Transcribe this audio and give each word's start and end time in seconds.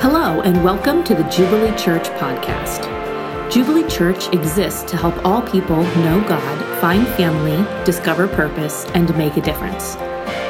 Hello, 0.00 0.40
and 0.40 0.64
welcome 0.64 1.04
to 1.04 1.14
the 1.14 1.24
Jubilee 1.24 1.76
Church 1.76 2.04
podcast. 2.18 2.88
Jubilee 3.52 3.86
Church 3.86 4.32
exists 4.32 4.82
to 4.90 4.96
help 4.96 5.14
all 5.26 5.42
people 5.42 5.76
know 5.76 6.24
God, 6.26 6.80
find 6.80 7.06
family, 7.06 7.62
discover 7.84 8.26
purpose, 8.26 8.86
and 8.94 9.14
make 9.18 9.36
a 9.36 9.42
difference. 9.42 9.96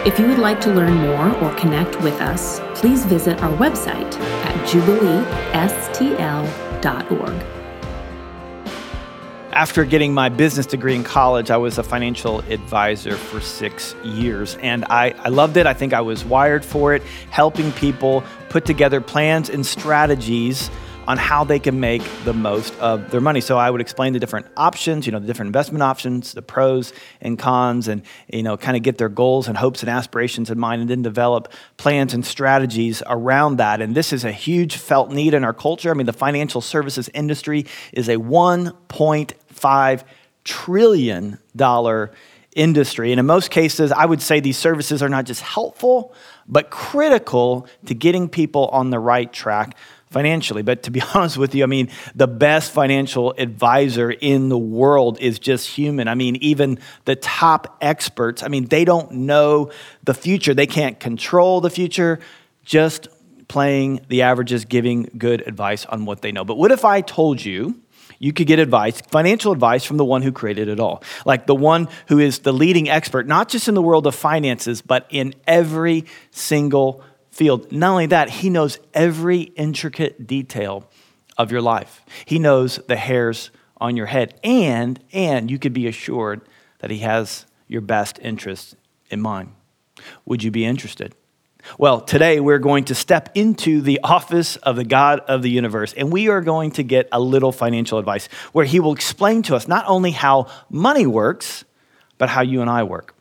If 0.07 0.21
you 0.21 0.29
would 0.29 0.39
like 0.39 0.61
to 0.61 0.73
learn 0.73 0.95
more 0.95 1.35
or 1.39 1.53
connect 1.57 2.01
with 2.01 2.21
us, 2.21 2.61
please 2.79 3.05
visit 3.05 3.43
our 3.43 3.51
website 3.57 4.15
at 4.21 4.69
jubileestl.org. 4.69 7.60
After 9.53 9.85
getting 9.85 10.15
my 10.15 10.29
business 10.29 10.65
degree 10.65 10.95
in 10.95 11.03
college, 11.03 11.51
I 11.51 11.57
was 11.57 11.77
a 11.77 11.83
financial 11.83 12.39
advisor 12.43 13.17
for 13.17 13.41
six 13.41 13.97
years. 14.05 14.57
And 14.63 14.85
I, 14.85 15.11
I 15.19 15.29
loved 15.29 15.57
it. 15.57 15.67
I 15.67 15.75
think 15.75 15.93
I 15.93 16.01
was 16.03 16.25
wired 16.25 16.65
for 16.65 16.95
it, 16.95 17.03
helping 17.31 17.73
people 17.73 18.23
put 18.49 18.65
together 18.65 19.01
plans 19.01 19.51
and 19.51 19.67
strategies 19.67 20.71
on 21.11 21.19
how 21.19 21.43
they 21.43 21.59
can 21.59 21.81
make 21.81 22.03
the 22.25 22.33
most 22.33 22.73
of 22.79 23.11
their 23.11 23.21
money. 23.21 23.41
So 23.41 23.59
I 23.59 23.69
would 23.69 23.81
explain 23.81 24.13
the 24.13 24.21
different 24.21 24.47
options, 24.57 25.07
you 25.07 25.13
know, 25.13 25.19
the 25.19 25.27
different 25.27 25.49
investment 25.49 25.83
options, 25.83 26.35
the 26.35 26.43
pros 26.43 26.93
and 27.21 27.37
cons, 27.37 27.89
and, 27.89 28.03
you 28.33 28.45
know, 28.45 28.57
kind 28.57 28.77
of 28.77 28.85
get 28.85 28.97
their 28.97 29.09
goals 29.09 29.49
and 29.49 29.57
hopes 29.57 29.83
and 29.83 29.91
aspirations 29.91 30.51
in 30.51 30.59
mind, 30.61 30.83
and 30.83 30.89
then 30.89 31.03
develop 31.03 31.53
plans 31.79 32.15
and 32.15 32.25
strategies 32.25 33.03
around 33.09 33.57
that. 33.57 33.81
And 33.81 33.97
this 33.97 34.13
is 34.13 34.25
a 34.25 34.31
huge 34.31 34.77
felt 34.77 35.11
need 35.11 35.35
in 35.35 35.43
our 35.43 35.53
culture. 35.53 35.91
I 35.91 35.95
mean, 35.95 36.07
the 36.07 36.13
financial 36.13 36.61
services 36.61 37.11
industry 37.13 37.67
is 37.93 38.09
a 38.09 38.19
1.5 38.19 40.05
trillion 40.45 41.39
dollar 41.57 42.13
industry. 42.55 43.11
And 43.13 43.19
in 43.19 43.27
most 43.27 43.51
cases, 43.51 43.91
I 43.91 44.07
would 44.07 44.23
say 44.23 44.39
these 44.39 44.59
services 44.59 45.03
are 45.03 45.09
not 45.09 45.25
just 45.25 45.41
helpful, 45.41 46.15
but 46.47 46.71
critical 46.71 47.67
to 47.87 47.95
getting 47.95 48.29
people 48.29 48.69
on 48.69 48.91
the 48.91 49.01
right 49.01 49.33
track 49.33 49.77
financially. 50.11 50.63
But 50.63 50.83
to 50.85 50.91
be 50.91 51.03
honest 51.15 51.37
with 51.37 51.55
you, 51.55 51.63
I 51.63 51.67
mean, 51.67 51.89
the 52.15 52.27
best 52.27 52.73
financial 52.73 53.33
advisor 53.39 54.11
in 54.11 54.49
the 54.49 54.59
world 54.59 55.19
is 55.21 55.39
just 55.39 55.69
human. 55.69 56.09
I 56.09 56.15
mean, 56.15 56.37
even 56.37 56.79
the 57.05 57.17
top 57.17 57.77
experts, 57.81 58.43
I 58.43 58.49
mean, 58.49 58.67
they 58.67 58.85
don't 58.85 59.13
know 59.13 59.71
the 60.05 60.15
future, 60.15 60.55
they 60.55 60.67
can't 60.67 60.99
control 61.01 61.61
the 61.61 61.71
future, 61.71 62.21
just 62.65 63.09
playing 63.49 64.01
the 64.09 64.23
averages, 64.23 64.65
giving 64.65 65.11
good 65.19 65.47
advice 65.47 65.87
on 65.87 66.05
what 66.05 66.23
they 66.23 66.31
know. 66.31 66.45
But 66.45 66.57
what 66.57 66.71
if 66.71 66.85
I 66.85 67.01
told 67.01 67.45
you? 67.45 67.81
You 68.23 68.35
could 68.35 68.47
get 68.47 68.59
advice, 68.59 69.01
financial 69.01 69.51
advice 69.51 69.83
from 69.83 69.97
the 69.97 70.05
one 70.05 70.21
who 70.21 70.31
created 70.31 70.69
it 70.69 70.79
all. 70.79 71.03
Like 71.25 71.47
the 71.47 71.55
one 71.55 71.89
who 72.09 72.19
is 72.19 72.41
the 72.41 72.53
leading 72.53 72.91
expert, 72.91 73.27
not 73.27 73.49
just 73.49 73.67
in 73.67 73.75
the 73.75 73.81
world 73.81 74.07
of 74.07 74.15
finances, 74.15 74.83
but 74.83 75.07
in 75.09 75.35
every 75.47 76.05
single 76.31 77.03
field. 77.31 77.71
Not 77.73 77.91
only 77.91 78.07
that, 78.07 78.29
he 78.31 78.51
knows 78.51 78.79
every 78.95 79.41
intricate 79.43 80.27
detail 80.27 80.89
of 81.39 81.51
your 81.51 81.63
life. 81.63 82.05
He 82.27 82.39
knows 82.39 82.79
the 82.87 82.97
hairs 82.97 83.51
on 83.79 83.97
your 83.97 84.07
head 84.07 84.39
and 84.45 85.03
and 85.13 85.51
you 85.51 85.59
could 85.59 85.73
be 85.73 85.87
assured 85.87 86.43
that 86.81 86.91
he 86.91 86.99
has 86.99 87.47
your 87.67 87.81
best 87.81 88.19
interest 88.21 88.77
in 89.11 89.21
mind. 89.21 89.53
Would 90.27 90.43
you 90.43 90.51
be 90.51 90.65
interested? 90.65 91.15
Well, 91.79 92.01
today 92.01 92.41
we're 92.41 92.59
going 92.59 92.85
to 92.85 92.95
step 92.95 93.31
into 93.35 93.81
the 93.81 94.01
office 94.03 94.57
of 94.57 94.77
the 94.77 94.85
God 94.85 95.21
of 95.21 95.43
the 95.43 95.51
universe, 95.51 95.93
and 95.93 96.11
we 96.11 96.29
are 96.29 96.41
going 96.41 96.71
to 96.73 96.83
get 96.83 97.09
a 97.13 97.21
little 97.21 97.53
financial 97.53 97.99
advice 97.99 98.29
where 98.53 98.65
he 98.65 98.81
will 98.81 98.93
explain 98.93 99.43
to 99.43 99.57
us 99.57 99.69
not 99.69 99.85
only 99.87 100.11
how 100.11 100.47
money 100.71 101.07
works, 101.07 101.65
but 102.17 102.29
how 102.29 102.43
you 102.43 102.63
and 102.63 102.71
I 102.71 102.83
work. 102.85 103.15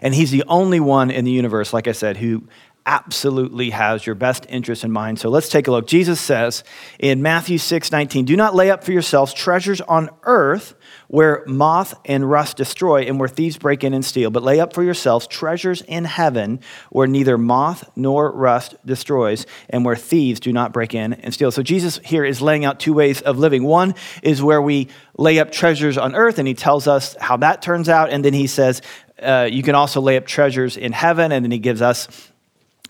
And 0.00 0.14
he's 0.14 0.30
the 0.30 0.44
only 0.48 0.80
one 0.80 1.10
in 1.10 1.24
the 1.24 1.30
universe, 1.30 1.72
like 1.72 1.86
I 1.86 1.92
said, 1.92 2.16
who 2.16 2.48
absolutely 2.86 3.70
has 3.70 4.04
your 4.04 4.14
best 4.14 4.46
interest 4.48 4.84
in 4.84 4.92
mind. 4.92 5.18
So 5.18 5.30
let's 5.30 5.48
take 5.48 5.68
a 5.68 5.70
look. 5.70 5.86
Jesus 5.86 6.20
says 6.20 6.64
in 6.98 7.22
Matthew 7.22 7.58
6 7.58 7.90
19, 7.90 8.24
Do 8.24 8.36
not 8.36 8.54
lay 8.54 8.70
up 8.70 8.84
for 8.84 8.92
yourselves 8.92 9.32
treasures 9.32 9.80
on 9.80 10.10
earth 10.24 10.74
where 11.08 11.44
moth 11.46 11.94
and 12.04 12.28
rust 12.28 12.56
destroy 12.56 13.02
and 13.02 13.18
where 13.18 13.28
thieves 13.28 13.56
break 13.56 13.84
in 13.84 13.94
and 13.94 14.04
steal, 14.04 14.30
but 14.30 14.42
lay 14.42 14.60
up 14.60 14.72
for 14.72 14.82
yourselves 14.82 15.26
treasures 15.26 15.80
in 15.82 16.04
heaven 16.04 16.60
where 16.90 17.06
neither 17.06 17.38
moth 17.38 17.88
nor 17.96 18.30
rust 18.30 18.74
destroys 18.84 19.46
and 19.70 19.84
where 19.84 19.96
thieves 19.96 20.40
do 20.40 20.52
not 20.52 20.72
break 20.72 20.94
in 20.94 21.14
and 21.14 21.32
steal. 21.32 21.50
So 21.50 21.62
Jesus 21.62 21.98
here 22.04 22.24
is 22.24 22.42
laying 22.42 22.64
out 22.64 22.80
two 22.80 22.92
ways 22.92 23.22
of 23.22 23.38
living. 23.38 23.64
One 23.64 23.94
is 24.22 24.42
where 24.42 24.60
we 24.60 24.88
lay 25.16 25.38
up 25.38 25.52
treasures 25.52 25.96
on 25.96 26.14
earth, 26.14 26.38
and 26.38 26.48
he 26.48 26.54
tells 26.54 26.86
us 26.86 27.16
how 27.20 27.36
that 27.38 27.62
turns 27.62 27.88
out. 27.88 28.10
And 28.10 28.24
then 28.24 28.34
he 28.34 28.46
says, 28.46 28.82
uh, 29.22 29.48
you 29.50 29.62
can 29.62 29.74
also 29.74 30.00
lay 30.00 30.16
up 30.16 30.26
treasures 30.26 30.76
in 30.76 30.92
heaven, 30.92 31.32
and 31.32 31.44
then 31.44 31.52
he 31.52 31.58
gives 31.58 31.80
us 31.80 32.08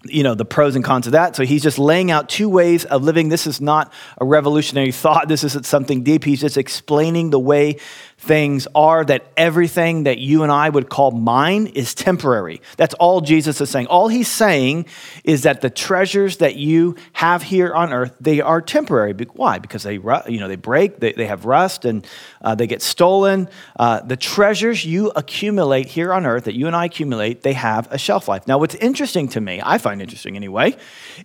you 0.05 0.23
know 0.23 0.35
the 0.35 0.45
pros 0.45 0.77
and 0.77 0.85
cons 0.85 1.07
of 1.07 1.13
that. 1.13 1.37
So 1.37 1.45
he's 1.45 1.63
just 1.63 1.79
laying 1.79 2.11
out 2.11 2.29
two 2.29 2.49
ways 2.49 2.85
of 2.85 3.03
living. 3.03 3.29
This 3.29 3.47
is 3.47 3.61
not 3.61 3.93
a 4.19 4.25
revolutionary 4.25 4.93
thought. 5.05 5.29
This 5.29 5.45
isn't 5.45 5.67
something 5.67 6.03
deep. 6.03 6.25
He's 6.25 6.41
just 6.41 6.57
explaining 6.57 7.31
the 7.31 7.41
way 7.41 7.79
things 8.25 8.67
are 8.75 9.05
that 9.05 9.27
everything 9.37 10.05
that 10.05 10.19
you 10.19 10.43
and 10.43 10.51
I 10.51 10.71
would 10.71 10.89
call 10.89 11.11
mine 11.11 11.67
is 11.69 11.95
temporary. 11.95 12.63
That's 12.77 12.95
all 12.95 13.21
Jesus 13.21 13.61
is 13.61 13.69
saying. 13.69 13.87
All 13.89 14.09
he's 14.09 14.29
saying 14.29 14.87
is 15.25 15.43
that 15.43 15.61
the 15.61 15.69
treasures 15.69 16.39
that 16.39 16.57
you 16.57 16.97
have 17.13 17.43
here 17.43 17.75
on 17.75 17.93
earth, 17.93 18.17
they 18.21 18.41
are 18.41 18.63
temporary. 18.63 19.13
Why? 19.35 19.59
Because 19.59 19.83
they, 19.83 19.95
you 19.95 20.41
know, 20.41 20.49
they 20.49 20.57
break, 20.57 21.01
they, 21.01 21.13
they 21.13 21.27
have 21.27 21.45
rust, 21.45 21.85
and 21.85 22.07
uh, 22.41 22.55
they 22.55 22.67
get 22.67 22.81
stolen. 22.81 23.49
Uh, 23.79 24.01
the 24.01 24.17
treasures 24.17 24.85
you 24.85 25.11
accumulate 25.15 25.87
here 25.87 26.13
on 26.13 26.25
earth, 26.25 26.45
that 26.45 26.55
you 26.55 26.67
and 26.67 26.75
I 26.75 26.87
accumulate, 26.87 27.43
they 27.43 27.53
have 27.53 27.89
a 27.93 27.99
shelf 27.99 28.27
life. 28.27 28.49
Now, 28.49 28.59
what's 28.59 28.75
interesting 28.77 29.29
to 29.29 29.41
me, 29.41 29.61
I 29.63 29.77
find 29.79 30.01
interesting 30.01 30.37
anyway, 30.37 30.77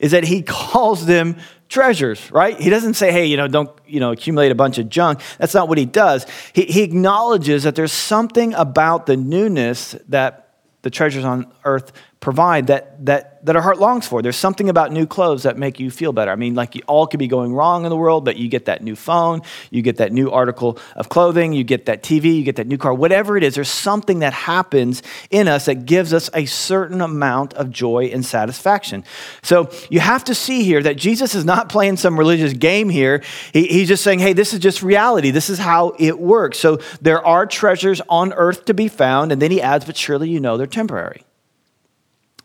is 0.02 0.12
that 0.12 0.26
he 0.26 0.42
calls 0.48 1.06
them 1.06 1.38
treasures, 1.70 2.32
right? 2.32 2.60
He 2.60 2.70
doesn't 2.70 2.96
say, 2.96 3.12
hey, 3.12 3.28
you 3.28 3.38
know, 3.38 3.48
don't, 3.48 3.70
you 3.88 4.00
know, 4.00 4.12
accumulate 4.12 4.52
a 4.52 4.56
bunch 4.56 4.80
of 4.80 4.90
junk. 4.90 5.22
That's 5.38 5.54
not 5.54 5.70
what 5.70 5.78
he 5.78 5.86
does. 5.86 6.26
He, 6.52 6.64
he 6.66 6.82
acknowledges 6.82 7.64
that 7.64 7.76
there's 7.76 7.92
something 7.92 8.54
about 8.56 9.06
the 9.06 9.16
newness 9.16 9.96
that 10.10 10.56
the 10.82 10.90
treasures 10.90 11.24
on 11.24 11.52
earth 11.64 11.92
provide 12.20 12.68
that, 12.68 13.06
that, 13.06 13.46
that 13.46 13.56
our 13.56 13.62
heart 13.62 13.80
longs 13.80 14.06
for. 14.06 14.22
There's 14.22 14.36
something 14.36 14.68
about 14.68 14.92
new 14.92 15.08
clothes 15.08 15.44
that 15.44 15.58
make 15.58 15.80
you 15.80 15.90
feel 15.90 16.12
better. 16.12 16.32
I 16.32 16.36
mean, 16.36 16.54
like 16.54 16.82
all 16.86 17.08
could 17.08 17.20
be 17.20 17.28
going 17.28 17.54
wrong 17.54 17.86
in 17.86 17.90
the 17.90 17.96
world, 17.96 18.26
but 18.26 18.36
you 18.36 18.50
get 18.50 18.66
that 18.66 18.84
new 18.84 18.98
phone, 18.98 19.42
you 19.72 19.82
get 19.82 19.98
that 19.98 20.12
new 20.12 20.30
article 20.30 20.78
of 20.98 21.08
clothing, 21.08 21.54
you 21.54 21.64
get 21.64 21.86
that 21.86 22.04
TV, 22.04 22.36
you 22.36 22.44
get 22.44 22.58
that 22.58 22.68
new 22.68 22.78
car, 22.78 22.94
whatever 22.94 23.38
it 23.38 23.44
is, 23.44 23.56
there's 23.56 23.70
something 23.70 24.20
that 24.20 24.34
happens 24.34 25.02
in 25.30 25.48
us 25.48 25.66
that 25.66 25.86
gives 25.86 26.14
us 26.14 26.30
a 26.34 26.46
certain 26.46 27.00
amount 27.00 27.54
of 27.54 27.72
joy 27.72 28.10
and 28.12 28.26
satisfaction. 28.26 29.06
So 29.42 29.72
you 29.90 30.02
have 30.02 30.26
to 30.26 30.36
see 30.36 30.64
here 30.64 30.84
that 30.84 30.98
Jesus 30.98 31.36
is 31.36 31.46
not 31.46 31.70
playing 31.70 31.96
some 31.96 32.20
religious 32.20 32.52
game 32.52 32.90
here. 32.90 33.24
He, 33.54 33.66
he's 33.68 33.88
just 33.88 34.04
saying, 34.04 34.20
hey, 34.20 34.34
this 34.34 34.54
is 34.54 34.60
just 34.60 34.84
reality. 34.84 35.32
This 35.32 35.50
is 35.50 35.58
how 35.58 35.96
it 35.98 36.20
works. 36.20 36.60
So 36.60 36.80
there 37.02 37.26
are 37.26 37.46
treasures 37.46 38.02
on 38.10 38.34
earth 38.34 38.66
to 38.66 38.74
be 38.74 38.90
found. 38.90 39.32
And 39.32 39.42
then 39.42 39.52
he 39.52 39.62
adds, 39.62 39.86
but 39.86 39.96
surely 39.96 40.30
you 40.30 40.42
know 40.42 40.58
they're 40.58 40.68
temporary. 40.68 41.24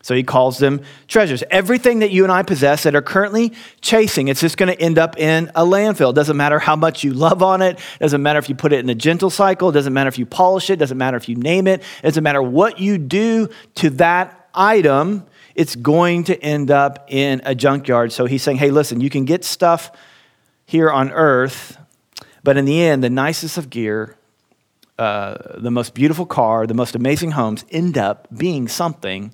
So 0.05 0.13
he 0.13 0.21
calls 0.21 0.59
them 0.59 0.81
treasures. 1.07 1.43
Everything 1.49 1.97
that 1.97 2.11
you 2.11 2.21
and 2.21 2.31
I 2.31 2.43
possess 2.43 2.83
that 2.83 2.93
are 2.93 3.01
currently 3.01 3.53
chasing, 3.81 4.27
it's 4.27 4.39
just 4.39 4.55
going 4.55 4.71
to 4.71 4.79
end 4.79 4.99
up 4.99 5.17
in 5.17 5.49
a 5.55 5.63
landfill. 5.65 6.11
It 6.11 6.15
doesn't 6.15 6.37
matter 6.37 6.59
how 6.59 6.75
much 6.75 7.03
you 7.03 7.11
love 7.11 7.41
on 7.41 7.63
it. 7.63 7.79
It 7.79 7.99
doesn't 8.01 8.21
matter 8.21 8.37
if 8.37 8.47
you 8.47 8.53
put 8.53 8.71
it 8.71 8.81
in 8.81 8.89
a 8.91 8.93
gentle 8.93 9.31
cycle. 9.31 9.69
It 9.69 9.71
doesn't 9.71 9.93
matter 9.93 10.07
if 10.07 10.19
you 10.19 10.27
polish 10.27 10.69
it. 10.69 10.73
It 10.73 10.75
doesn't 10.75 10.99
matter 10.99 11.17
if 11.17 11.27
you 11.27 11.35
name 11.37 11.65
it. 11.65 11.81
It 11.81 12.03
doesn't 12.03 12.23
matter 12.23 12.43
what 12.43 12.77
you 12.77 12.99
do 12.99 13.49
to 13.77 13.89
that 13.89 14.47
item. 14.53 15.25
It's 15.55 15.75
going 15.75 16.25
to 16.25 16.39
end 16.39 16.69
up 16.69 17.07
in 17.07 17.41
a 17.43 17.55
junkyard. 17.55 18.11
So 18.11 18.27
he's 18.27 18.43
saying, 18.43 18.57
hey, 18.57 18.69
listen, 18.69 19.01
you 19.01 19.09
can 19.09 19.25
get 19.25 19.43
stuff 19.43 19.91
here 20.67 20.91
on 20.91 21.11
earth, 21.13 21.79
but 22.43 22.57
in 22.57 22.65
the 22.65 22.79
end, 22.79 23.03
the 23.03 23.09
nicest 23.09 23.57
of 23.57 23.71
gear, 23.71 24.15
uh, 24.99 25.57
the 25.57 25.71
most 25.71 25.95
beautiful 25.95 26.27
car, 26.27 26.67
the 26.67 26.75
most 26.75 26.93
amazing 26.93 27.31
homes 27.31 27.65
end 27.71 27.97
up 27.97 28.27
being 28.31 28.67
something 28.67 29.33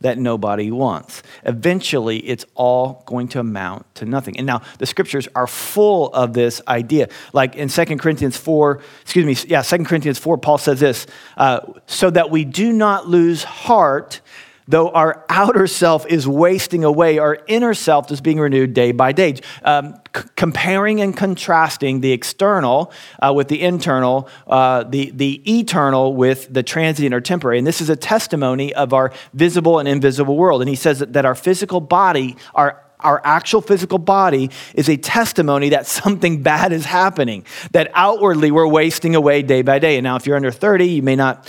that 0.00 0.18
nobody 0.18 0.70
wants. 0.70 1.22
Eventually, 1.44 2.18
it's 2.18 2.44
all 2.54 3.02
going 3.06 3.28
to 3.28 3.40
amount 3.40 3.92
to 3.96 4.04
nothing. 4.04 4.36
And 4.36 4.46
now 4.46 4.62
the 4.78 4.86
scriptures 4.86 5.28
are 5.34 5.46
full 5.46 6.12
of 6.12 6.32
this 6.32 6.60
idea. 6.68 7.08
Like 7.32 7.56
in 7.56 7.68
2 7.68 7.84
Corinthians 7.96 8.36
4, 8.36 8.80
excuse 9.02 9.24
me, 9.24 9.50
yeah, 9.50 9.62
2 9.62 9.84
Corinthians 9.84 10.18
4, 10.18 10.38
Paul 10.38 10.58
says 10.58 10.80
this 10.80 11.06
uh, 11.36 11.60
so 11.86 12.10
that 12.10 12.30
we 12.30 12.44
do 12.44 12.72
not 12.72 13.08
lose 13.08 13.42
heart 13.42 14.20
though 14.68 14.90
our 14.90 15.24
outer 15.30 15.66
self 15.66 16.06
is 16.06 16.28
wasting 16.28 16.84
away, 16.84 17.18
our 17.18 17.38
inner 17.48 17.72
self 17.74 18.10
is 18.12 18.20
being 18.20 18.38
renewed 18.38 18.74
day 18.74 18.92
by 18.92 19.12
day. 19.12 19.36
Um, 19.64 19.94
c- 20.14 20.22
comparing 20.36 21.00
and 21.00 21.16
contrasting 21.16 22.00
the 22.00 22.12
external 22.12 22.92
uh, 23.20 23.32
with 23.34 23.48
the 23.48 23.62
internal, 23.62 24.28
uh, 24.46 24.84
the, 24.84 25.10
the 25.10 25.58
eternal 25.58 26.14
with 26.14 26.52
the 26.52 26.62
transient 26.62 27.14
or 27.14 27.20
temporary. 27.22 27.58
And 27.58 27.66
this 27.66 27.80
is 27.80 27.88
a 27.88 27.96
testimony 27.96 28.74
of 28.74 28.92
our 28.92 29.12
visible 29.32 29.78
and 29.78 29.88
invisible 29.88 30.36
world. 30.36 30.60
And 30.60 30.68
he 30.68 30.76
says 30.76 30.98
that, 30.98 31.14
that 31.14 31.24
our 31.24 31.34
physical 31.34 31.80
body, 31.80 32.36
our 32.54 32.84
our 33.00 33.20
actual 33.24 33.60
physical 33.60 33.98
body 33.98 34.50
is 34.74 34.88
a 34.88 34.96
testimony 34.96 35.68
that 35.68 35.86
something 35.86 36.42
bad 36.42 36.72
is 36.72 36.84
happening, 36.84 37.44
that 37.70 37.90
outwardly 37.94 38.50
we're 38.50 38.66
wasting 38.66 39.14
away 39.14 39.40
day 39.42 39.62
by 39.62 39.78
day. 39.78 39.96
And 39.98 40.02
now, 40.02 40.16
if 40.16 40.26
you're 40.26 40.34
under 40.34 40.50
30, 40.50 40.84
you 40.84 41.02
may 41.02 41.14
not 41.14 41.48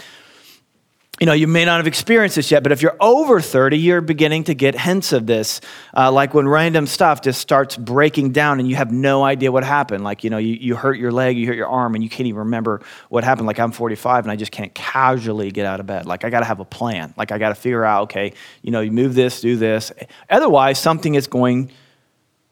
you 1.19 1.25
know, 1.25 1.33
you 1.33 1.47
may 1.47 1.65
not 1.65 1.77
have 1.77 1.87
experienced 1.87 2.37
this 2.37 2.49
yet, 2.49 2.63
but 2.63 2.71
if 2.71 2.81
you're 2.81 2.95
over 3.01 3.41
30, 3.41 3.77
you're 3.77 3.99
beginning 3.99 4.45
to 4.45 4.53
get 4.53 4.79
hints 4.79 5.11
of 5.11 5.25
this. 5.25 5.59
Uh, 5.95 6.09
like 6.11 6.33
when 6.33 6.47
random 6.47 6.87
stuff 6.87 7.21
just 7.21 7.41
starts 7.41 7.75
breaking 7.75 8.31
down 8.31 8.59
and 8.59 8.69
you 8.69 8.77
have 8.77 8.91
no 8.91 9.23
idea 9.23 9.51
what 9.51 9.65
happened. 9.65 10.03
Like, 10.03 10.23
you 10.23 10.29
know, 10.29 10.37
you, 10.37 10.55
you 10.55 10.75
hurt 10.75 10.97
your 10.97 11.11
leg, 11.11 11.37
you 11.37 11.47
hurt 11.47 11.57
your 11.57 11.67
arm, 11.67 11.93
and 11.95 12.03
you 12.03 12.09
can't 12.09 12.27
even 12.27 12.39
remember 12.39 12.81
what 13.09 13.25
happened. 13.25 13.47
Like, 13.47 13.59
I'm 13.59 13.73
45 13.73 14.25
and 14.25 14.31
I 14.31 14.37
just 14.37 14.53
can't 14.53 14.73
casually 14.73 15.51
get 15.51 15.65
out 15.65 15.81
of 15.81 15.85
bed. 15.85 16.05
Like, 16.05 16.23
I 16.23 16.29
got 16.29 16.39
to 16.39 16.45
have 16.45 16.61
a 16.61 16.65
plan. 16.65 17.13
Like, 17.17 17.33
I 17.33 17.37
got 17.37 17.49
to 17.49 17.55
figure 17.55 17.83
out, 17.83 18.03
okay, 18.03 18.31
you 18.61 18.71
know, 18.71 18.79
you 18.79 18.91
move 18.91 19.13
this, 19.13 19.41
do 19.41 19.57
this. 19.57 19.91
Otherwise, 20.29 20.79
something 20.79 21.15
is 21.15 21.27
going 21.27 21.69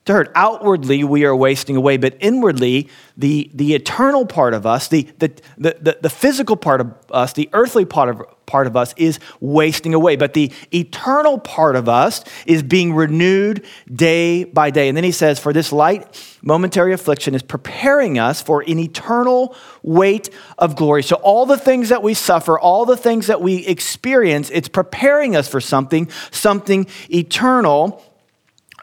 to 0.07 0.13
hurt. 0.13 0.31
Outwardly, 0.35 1.03
we 1.03 1.25
are 1.25 1.35
wasting 1.35 1.75
away, 1.75 1.97
but 1.97 2.17
inwardly, 2.19 2.89
the, 3.15 3.49
the 3.53 3.73
eternal 3.73 4.25
part 4.25 4.53
of 4.53 4.65
us, 4.65 4.87
the, 4.87 5.07
the, 5.19 5.31
the, 5.57 5.97
the, 6.01 6.09
physical 6.09 6.55
part 6.55 6.81
of 6.81 6.93
us, 7.11 7.33
the 7.33 7.49
earthly 7.53 7.85
part 7.85 8.09
of, 8.09 8.21
part 8.45 8.67
of 8.67 8.75
us 8.75 8.93
is 8.97 9.19
wasting 9.39 9.93
away. 9.93 10.15
But 10.15 10.33
the 10.33 10.51
eternal 10.73 11.37
part 11.39 11.75
of 11.75 11.89
us 11.89 12.23
is 12.45 12.63
being 12.63 12.93
renewed 12.93 13.65
day 13.93 14.43
by 14.43 14.71
day. 14.71 14.87
And 14.87 14.95
then 14.95 15.03
he 15.03 15.11
says, 15.11 15.39
For 15.39 15.53
this 15.53 15.71
light 15.71 16.37
momentary 16.41 16.93
affliction 16.93 17.35
is 17.35 17.43
preparing 17.43 18.17
us 18.17 18.41
for 18.41 18.61
an 18.61 18.79
eternal 18.79 19.55
weight 19.83 20.29
of 20.57 20.75
glory. 20.75 21.03
So, 21.03 21.15
all 21.17 21.45
the 21.45 21.57
things 21.57 21.89
that 21.89 22.03
we 22.03 22.13
suffer, 22.13 22.59
all 22.59 22.85
the 22.85 22.97
things 22.97 23.27
that 23.27 23.41
we 23.41 23.65
experience, 23.65 24.49
it's 24.51 24.69
preparing 24.69 25.35
us 25.35 25.47
for 25.47 25.59
something, 25.59 26.09
something 26.31 26.87
eternal 27.09 28.03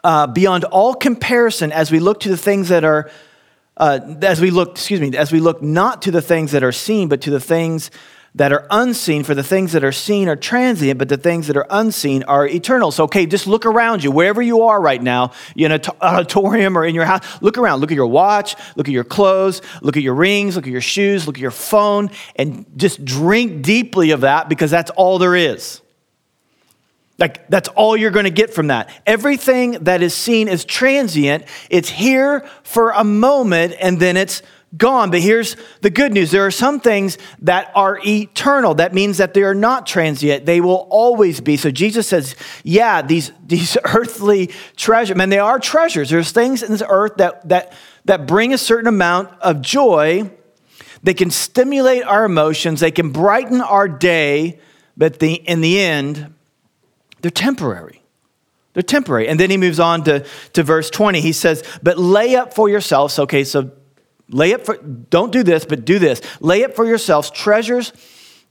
uh, 0.05 0.27
beyond 0.27 0.63
all 0.65 0.93
comparison 0.93 1.71
as 1.71 1.91
we 1.91 1.97
look 1.97 2.19
to 2.19 2.29
the 2.29 2.37
things 2.37 2.69
that 2.69 2.85
are, 2.85 3.09
uh, 3.77 3.99
as 4.21 4.39
we 4.39 4.51
look, 4.51 4.73
excuse 4.73 5.01
me, 5.01 5.17
as 5.17 5.31
we 5.31 5.39
look 5.39 5.63
not 5.63 6.03
to 6.03 6.11
the 6.11 6.21
things 6.21 6.51
that 6.51 6.63
are 6.63 6.71
seen, 6.71 7.07
but 7.07 7.21
to 7.21 7.31
the 7.31 7.39
things 7.39 7.89
that 8.35 8.53
are 8.53 8.67
unseen. 8.69 9.23
For 9.23 9.33
the 9.33 9.41
things 9.41 9.71
that 9.71 9.83
are 9.83 9.91
seen 9.91 10.29
are 10.29 10.35
transient, 10.35 10.99
but 10.99 11.09
the 11.09 11.17
things 11.17 11.47
that 11.47 11.57
are 11.57 11.65
unseen 11.71 12.21
are 12.23 12.45
eternal. 12.45 12.91
So, 12.91 13.05
okay, 13.05 13.25
just 13.25 13.47
look 13.47 13.65
around 13.65 14.03
you, 14.03 14.11
wherever 14.11 14.43
you 14.43 14.61
are 14.61 14.79
right 14.79 15.01
now, 15.01 15.31
in 15.55 15.71
an 15.71 15.81
auditorium 16.01 16.77
or 16.77 16.85
in 16.85 16.93
your 16.93 17.05
house. 17.05 17.41
Look 17.41 17.57
around. 17.57 17.79
Look 17.79 17.89
at 17.89 17.95
your 17.95 18.05
watch. 18.05 18.55
Look 18.75 18.87
at 18.87 18.93
your 18.93 19.05
clothes. 19.05 19.63
Look 19.81 19.97
at 19.97 20.03
your 20.03 20.13
rings. 20.13 20.55
Look 20.55 20.67
at 20.67 20.71
your 20.71 20.81
shoes. 20.81 21.25
Look 21.25 21.37
at 21.37 21.41
your 21.41 21.49
phone, 21.49 22.11
and 22.35 22.67
just 22.77 23.03
drink 23.03 23.63
deeply 23.63 24.11
of 24.11 24.21
that 24.21 24.49
because 24.49 24.69
that's 24.69 24.91
all 24.91 25.17
there 25.17 25.35
is. 25.35 25.81
Like, 27.17 27.47
that's 27.47 27.69
all 27.69 27.95
you're 27.95 28.11
going 28.11 28.25
to 28.25 28.29
get 28.29 28.53
from 28.53 28.67
that. 28.67 28.89
Everything 29.05 29.83
that 29.83 30.01
is 30.01 30.13
seen 30.13 30.49
is 30.49 30.65
transient. 30.65 31.45
It's 31.69 31.89
here 31.89 32.41
for 32.63 32.91
a 32.91 33.05
moment 33.05 33.75
and 33.79 33.99
then 33.99 34.17
it's 34.17 34.41
gone. 34.77 35.11
But 35.11 35.21
here's 35.21 35.55
the 35.81 35.89
good 35.89 36.11
news 36.11 36.31
there 36.31 36.45
are 36.45 36.51
some 36.51 36.79
things 36.79 37.17
that 37.39 37.71
are 37.75 37.99
eternal. 38.05 38.75
That 38.75 38.93
means 38.93 39.17
that 39.17 39.33
they 39.33 39.43
are 39.43 39.55
not 39.55 39.85
transient, 39.85 40.45
they 40.45 40.61
will 40.61 40.87
always 40.89 41.41
be. 41.41 41.57
So 41.57 41.71
Jesus 41.71 42.07
says, 42.07 42.35
yeah, 42.63 43.01
these, 43.01 43.31
these 43.45 43.77
earthly 43.85 44.51
treasures, 44.75 45.15
man, 45.15 45.29
they 45.29 45.39
are 45.39 45.59
treasures. 45.59 46.09
There's 46.09 46.31
things 46.31 46.63
in 46.63 46.71
this 46.71 46.83
earth 46.87 47.13
that, 47.17 47.47
that, 47.49 47.73
that 48.05 48.27
bring 48.27 48.53
a 48.53 48.57
certain 48.57 48.87
amount 48.87 49.29
of 49.41 49.61
joy. 49.61 50.29
They 51.03 51.13
can 51.13 51.29
stimulate 51.29 52.03
our 52.03 52.25
emotions, 52.25 52.79
they 52.79 52.91
can 52.91 53.11
brighten 53.11 53.61
our 53.61 53.87
day, 53.87 54.59
but 54.97 55.19
the, 55.19 55.33
in 55.33 55.61
the 55.61 55.79
end, 55.79 56.33
they're 57.25 57.31
temporary. 57.31 58.03
They're 58.73 58.83
temporary. 58.83 59.27
And 59.27 59.39
then 59.39 59.49
he 59.49 59.57
moves 59.57 59.79
on 59.79 60.03
to, 60.03 60.23
to 60.53 60.61
verse 60.61 60.91
20. 60.91 61.21
He 61.21 61.31
says, 61.31 61.63
But 61.81 61.97
lay 61.97 62.35
up 62.35 62.53
for 62.53 62.69
yourselves, 62.69 63.17
okay, 63.17 63.43
so 63.43 63.71
lay 64.29 64.53
up 64.53 64.63
for, 64.63 64.77
don't 64.77 65.31
do 65.31 65.41
this, 65.41 65.65
but 65.65 65.85
do 65.85 65.97
this. 65.97 66.21
Lay 66.39 66.63
up 66.63 66.75
for 66.75 66.85
yourselves 66.85 67.31
treasures 67.31 67.93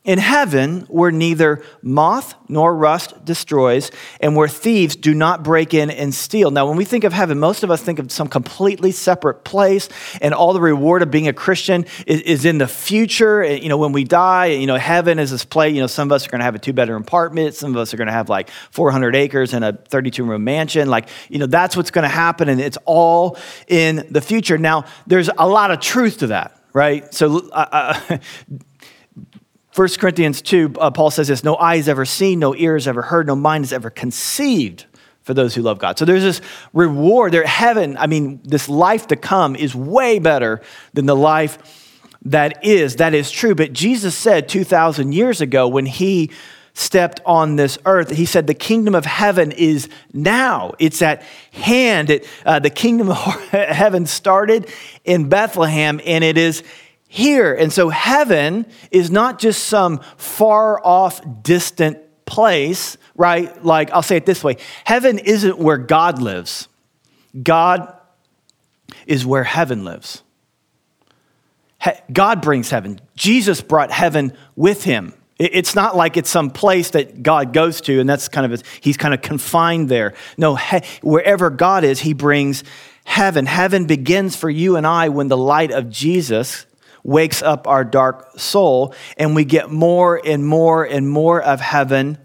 in 0.04 0.18
heaven, 0.18 0.80
where 0.88 1.10
neither 1.10 1.62
moth 1.80 2.34
nor 2.46 2.76
rust 2.76 3.24
destroys, 3.24 3.90
and 4.20 4.36
where 4.36 4.48
thieves 4.48 4.96
do 4.96 5.14
not 5.14 5.42
break 5.42 5.72
in 5.72 5.90
and 5.90 6.14
steal. 6.14 6.50
Now, 6.50 6.66
when 6.66 6.76
we 6.76 6.84
think 6.84 7.04
of 7.04 7.14
heaven, 7.14 7.38
most 7.38 7.62
of 7.62 7.70
us 7.70 7.80
think 7.80 7.98
of 7.98 8.12
some 8.12 8.28
completely 8.28 8.92
separate 8.92 9.44
place, 9.44 9.88
and 10.20 10.34
all 10.34 10.52
the 10.52 10.60
reward 10.60 11.00
of 11.00 11.10
being 11.10 11.26
a 11.26 11.32
Christian 11.32 11.86
is, 12.06 12.20
is 12.20 12.44
in 12.44 12.58
the 12.58 12.68
future. 12.68 13.42
You 13.44 13.70
know, 13.70 13.78
when 13.78 13.92
we 13.92 14.04
die, 14.04 14.46
you 14.46 14.66
know, 14.66 14.76
heaven 14.76 15.18
is 15.18 15.30
this 15.30 15.46
place. 15.46 15.74
You 15.74 15.80
know, 15.80 15.86
some 15.86 16.08
of 16.08 16.12
us 16.12 16.26
are 16.26 16.30
going 16.30 16.40
to 16.40 16.44
have 16.44 16.54
a 16.54 16.58
two 16.58 16.74
bedroom 16.74 17.00
apartment, 17.00 17.54
some 17.54 17.70
of 17.70 17.78
us 17.78 17.94
are 17.94 17.96
going 17.96 18.08
to 18.08 18.12
have 18.12 18.28
like 18.28 18.50
400 18.72 19.16
acres 19.16 19.54
and 19.54 19.64
a 19.64 19.72
32 19.72 20.22
room 20.22 20.44
mansion. 20.44 20.90
Like, 20.90 21.08
you 21.30 21.38
know, 21.38 21.46
that's 21.46 21.78
what's 21.78 21.90
going 21.90 22.02
to 22.02 22.08
happen, 22.08 22.50
and 22.50 22.60
it's 22.60 22.78
all 22.84 23.38
in 23.68 24.06
the 24.10 24.20
future. 24.20 24.58
Now, 24.58 24.84
there's 25.06 25.30
a 25.38 25.48
lot 25.48 25.70
of 25.70 25.80
truth 25.80 26.18
to 26.18 26.26
that, 26.26 26.60
right? 26.74 27.12
So, 27.14 27.48
uh, 27.48 27.94
uh 28.10 28.18
1 29.74 29.88
Corinthians 29.98 30.40
2, 30.40 30.74
uh, 30.78 30.90
Paul 30.92 31.10
says 31.10 31.28
this 31.28 31.42
No 31.42 31.56
eye 31.56 31.76
has 31.76 31.88
ever 31.88 32.04
seen, 32.04 32.38
no 32.38 32.54
ear 32.54 32.74
has 32.74 32.86
ever 32.86 33.02
heard, 33.02 33.26
no 33.26 33.34
mind 33.34 33.64
has 33.64 33.72
ever 33.72 33.90
conceived 33.90 34.86
for 35.22 35.34
those 35.34 35.54
who 35.54 35.62
love 35.62 35.78
God. 35.78 35.98
So 35.98 36.04
there's 36.04 36.22
this 36.22 36.40
reward 36.72 37.32
there. 37.32 37.44
Heaven, 37.44 37.96
I 37.96 38.06
mean, 38.06 38.40
this 38.44 38.68
life 38.68 39.08
to 39.08 39.16
come 39.16 39.56
is 39.56 39.74
way 39.74 40.18
better 40.18 40.60
than 40.92 41.06
the 41.06 41.16
life 41.16 41.58
that 42.26 42.64
is. 42.64 42.96
That 42.96 43.14
is 43.14 43.30
true. 43.30 43.54
But 43.54 43.72
Jesus 43.72 44.16
said 44.16 44.48
2,000 44.48 45.12
years 45.12 45.40
ago 45.40 45.66
when 45.66 45.86
he 45.86 46.30
stepped 46.74 47.20
on 47.24 47.56
this 47.56 47.78
earth, 47.84 48.10
he 48.10 48.26
said, 48.26 48.46
The 48.46 48.54
kingdom 48.54 48.94
of 48.94 49.04
heaven 49.04 49.50
is 49.50 49.88
now. 50.12 50.74
It's 50.78 51.02
at 51.02 51.22
hand. 51.52 52.10
It, 52.10 52.28
uh, 52.46 52.60
the 52.60 52.70
kingdom 52.70 53.10
of 53.10 53.16
heaven 53.50 54.06
started 54.06 54.68
in 55.04 55.28
Bethlehem 55.28 56.00
and 56.04 56.22
it 56.22 56.38
is 56.38 56.62
here. 57.14 57.54
And 57.54 57.72
so 57.72 57.90
heaven 57.90 58.66
is 58.90 59.08
not 59.08 59.38
just 59.38 59.64
some 59.64 60.00
far 60.16 60.84
off, 60.84 61.20
distant 61.44 61.98
place, 62.26 62.96
right? 63.14 63.64
Like, 63.64 63.92
I'll 63.92 64.02
say 64.02 64.16
it 64.16 64.26
this 64.26 64.42
way 64.42 64.56
heaven 64.82 65.20
isn't 65.20 65.56
where 65.56 65.78
God 65.78 66.20
lives, 66.20 66.66
God 67.40 67.96
is 69.06 69.24
where 69.24 69.44
heaven 69.44 69.84
lives. 69.84 70.22
God 72.10 72.40
brings 72.40 72.70
heaven. 72.70 72.98
Jesus 73.14 73.60
brought 73.60 73.90
heaven 73.90 74.32
with 74.56 74.84
him. 74.84 75.12
It's 75.38 75.74
not 75.74 75.94
like 75.94 76.16
it's 76.16 76.30
some 76.30 76.50
place 76.50 76.90
that 76.90 77.22
God 77.22 77.52
goes 77.52 77.82
to 77.82 78.00
and 78.00 78.08
that's 78.08 78.28
kind 78.28 78.50
of, 78.50 78.62
he's 78.80 78.96
kind 78.96 79.12
of 79.12 79.20
confined 79.20 79.90
there. 79.90 80.14
No, 80.38 80.58
wherever 81.02 81.50
God 81.50 81.84
is, 81.84 82.00
he 82.00 82.14
brings 82.14 82.64
heaven. 83.04 83.44
Heaven 83.44 83.84
begins 83.84 84.34
for 84.34 84.48
you 84.48 84.76
and 84.76 84.86
I 84.86 85.10
when 85.10 85.28
the 85.28 85.36
light 85.36 85.72
of 85.72 85.90
Jesus 85.90 86.64
wakes 87.04 87.42
up 87.42 87.68
our 87.68 87.84
dark 87.84 88.40
soul, 88.40 88.94
and 89.16 89.36
we 89.36 89.44
get 89.44 89.70
more 89.70 90.20
and 90.24 90.44
more 90.44 90.84
and 90.84 91.08
more 91.08 91.40
of 91.40 91.60
heaven 91.60 92.18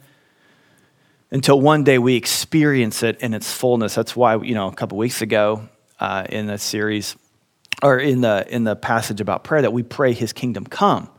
until 1.30 1.62
one 1.62 1.84
day 1.84 2.00
we 2.00 2.16
experience 2.16 3.04
it 3.04 3.22
in 3.22 3.34
its 3.34 3.54
fullness. 3.54 3.94
That's 3.94 4.16
why, 4.16 4.38
you 4.38 4.56
know, 4.56 4.68
a 4.68 4.74
couple 4.74 4.98
weeks 4.98 5.22
ago 5.22 5.70
uh, 6.00 6.26
in 6.30 6.48
the 6.48 6.58
series, 6.58 7.16
or 7.84 8.00
in 8.00 8.22
the, 8.22 8.48
in 8.50 8.64
the 8.64 8.76
passage 8.76 9.22
about 9.22 9.44
prayer, 9.44 9.62
that 9.62 9.74
we 9.74 9.84
pray 9.84 10.14
his 10.14 10.34
kingdom 10.34 10.66
come. 10.66 11.10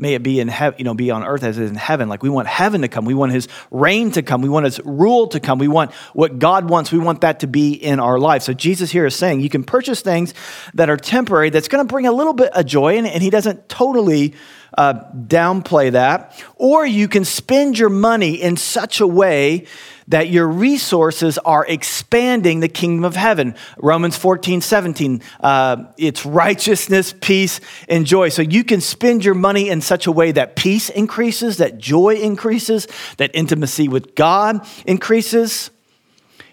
May 0.00 0.14
it 0.14 0.22
be 0.22 0.38
in 0.38 0.46
heaven, 0.46 0.78
you 0.78 0.84
know, 0.84 0.94
be 0.94 1.10
on 1.10 1.24
earth 1.24 1.42
as 1.42 1.58
it 1.58 1.64
is 1.64 1.70
in 1.70 1.76
heaven. 1.76 2.08
Like 2.08 2.22
we 2.22 2.28
want 2.28 2.46
heaven 2.46 2.82
to 2.82 2.88
come. 2.88 3.04
We 3.04 3.14
want 3.14 3.32
his 3.32 3.48
reign 3.72 4.12
to 4.12 4.22
come. 4.22 4.42
We 4.42 4.48
want 4.48 4.64
his 4.64 4.80
rule 4.84 5.26
to 5.28 5.40
come. 5.40 5.58
We 5.58 5.66
want 5.66 5.92
what 6.12 6.38
God 6.38 6.70
wants. 6.70 6.92
We 6.92 7.00
want 7.00 7.22
that 7.22 7.40
to 7.40 7.48
be 7.48 7.72
in 7.72 7.98
our 7.98 8.16
life. 8.16 8.42
So 8.42 8.52
Jesus 8.52 8.92
here 8.92 9.06
is 9.06 9.16
saying 9.16 9.40
you 9.40 9.48
can 9.48 9.64
purchase 9.64 10.00
things 10.00 10.34
that 10.74 10.88
are 10.88 10.96
temporary 10.96 11.50
that's 11.50 11.66
going 11.66 11.84
to 11.84 11.92
bring 11.92 12.06
a 12.06 12.12
little 12.12 12.32
bit 12.32 12.52
of 12.52 12.64
joy, 12.64 12.96
and, 12.96 13.08
and 13.08 13.20
he 13.20 13.30
doesn't 13.30 13.68
totally 13.68 14.34
uh, 14.76 14.94
downplay 15.14 15.90
that. 15.90 16.40
Or 16.54 16.86
you 16.86 17.08
can 17.08 17.24
spend 17.24 17.76
your 17.76 17.88
money 17.88 18.34
in 18.34 18.56
such 18.56 19.00
a 19.00 19.06
way 19.06 19.66
that 20.08 20.28
your 20.30 20.46
resources 20.48 21.38
are 21.38 21.64
expanding 21.66 22.60
the 22.60 22.68
kingdom 22.68 23.04
of 23.04 23.14
heaven. 23.14 23.54
Romans 23.76 24.16
14, 24.16 24.60
17, 24.60 25.22
uh, 25.40 25.84
it's 25.96 26.26
righteousness, 26.26 27.14
peace, 27.20 27.60
and 27.88 28.06
joy. 28.06 28.30
So 28.30 28.42
you 28.42 28.64
can 28.64 28.80
spend 28.80 29.24
your 29.24 29.34
money 29.34 29.68
in 29.68 29.80
such 29.80 30.06
a 30.06 30.12
way 30.12 30.32
that 30.32 30.56
peace 30.56 30.88
increases, 30.88 31.58
that 31.58 31.78
joy 31.78 32.14
increases, 32.16 32.88
that 33.18 33.30
intimacy 33.34 33.88
with 33.88 34.14
God 34.14 34.66
increases. 34.86 35.70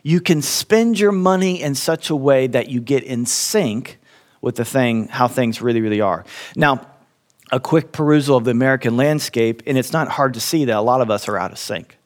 You 0.03 0.21
can 0.21 0.41
spend 0.41 0.99
your 0.99 1.13
money 1.13 1.61
in 1.61 1.75
such 1.75 2.09
a 2.09 2.15
way 2.15 2.47
that 2.47 2.69
you 2.69 2.81
get 2.81 3.03
in 3.03 3.25
sync 3.25 3.97
with 4.41 4.55
the 4.55 4.65
thing, 4.65 5.07
how 5.07 5.27
things 5.27 5.61
really, 5.61 5.81
really 5.81 6.01
are. 6.01 6.25
Now, 6.55 6.87
a 7.51 7.59
quick 7.59 7.91
perusal 7.91 8.37
of 8.37 8.43
the 8.43 8.51
American 8.51 8.97
landscape, 8.97 9.63
and 9.65 9.77
it's 9.77 9.93
not 9.93 10.09
hard 10.09 10.33
to 10.33 10.39
see 10.39 10.65
that 10.65 10.75
a 10.75 10.81
lot 10.81 11.01
of 11.01 11.09
us 11.09 11.27
are 11.29 11.37
out 11.37 11.51
of 11.51 11.57
sync. 11.57 11.97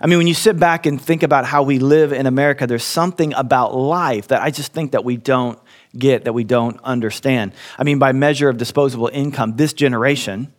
I 0.00 0.06
mean, 0.06 0.18
when 0.18 0.26
you 0.26 0.34
sit 0.34 0.58
back 0.58 0.86
and 0.86 1.00
think 1.00 1.22
about 1.22 1.44
how 1.44 1.62
we 1.62 1.78
live 1.78 2.12
in 2.12 2.26
America, 2.26 2.66
there's 2.66 2.84
something 2.84 3.32
about 3.34 3.74
life 3.74 4.28
that 4.28 4.42
I 4.42 4.50
just 4.50 4.72
think 4.72 4.92
that 4.92 5.04
we 5.04 5.16
don't 5.16 5.58
get, 5.96 6.24
that 6.24 6.32
we 6.32 6.44
don't 6.44 6.78
understand. 6.84 7.52
I 7.78 7.84
mean, 7.84 7.98
by 7.98 8.12
measure 8.12 8.48
of 8.48 8.58
disposable 8.58 9.10
income, 9.12 9.56
this 9.56 9.72
generation, 9.72 10.52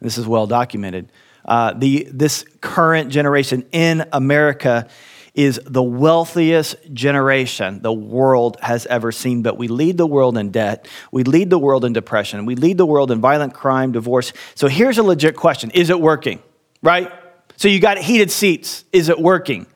this 0.00 0.18
is 0.18 0.26
well 0.26 0.46
documented, 0.46 1.10
uh, 1.44 1.72
the, 1.74 2.08
this 2.10 2.44
current 2.60 3.10
generation 3.10 3.64
in 3.72 4.06
America 4.12 4.88
is 5.34 5.60
the 5.66 5.82
wealthiest 5.82 6.76
generation 6.92 7.82
the 7.82 7.92
world 7.92 8.56
has 8.62 8.86
ever 8.86 9.10
seen. 9.10 9.42
But 9.42 9.58
we 9.58 9.68
lead 9.68 9.98
the 9.98 10.06
world 10.06 10.38
in 10.38 10.50
debt, 10.50 10.86
we 11.10 11.24
lead 11.24 11.50
the 11.50 11.58
world 11.58 11.84
in 11.84 11.92
depression, 11.92 12.46
we 12.46 12.54
lead 12.54 12.78
the 12.78 12.86
world 12.86 13.10
in 13.10 13.20
violent 13.20 13.52
crime, 13.52 13.92
divorce. 13.92 14.32
So 14.54 14.68
here's 14.68 14.98
a 14.98 15.02
legit 15.02 15.36
question 15.36 15.70
Is 15.70 15.90
it 15.90 16.00
working? 16.00 16.42
right? 16.84 17.10
So 17.56 17.68
you 17.68 17.80
got 17.80 17.98
heated 17.98 18.30
seats. 18.30 18.84
Is 18.92 19.08
it 19.08 19.18
working? 19.18 19.66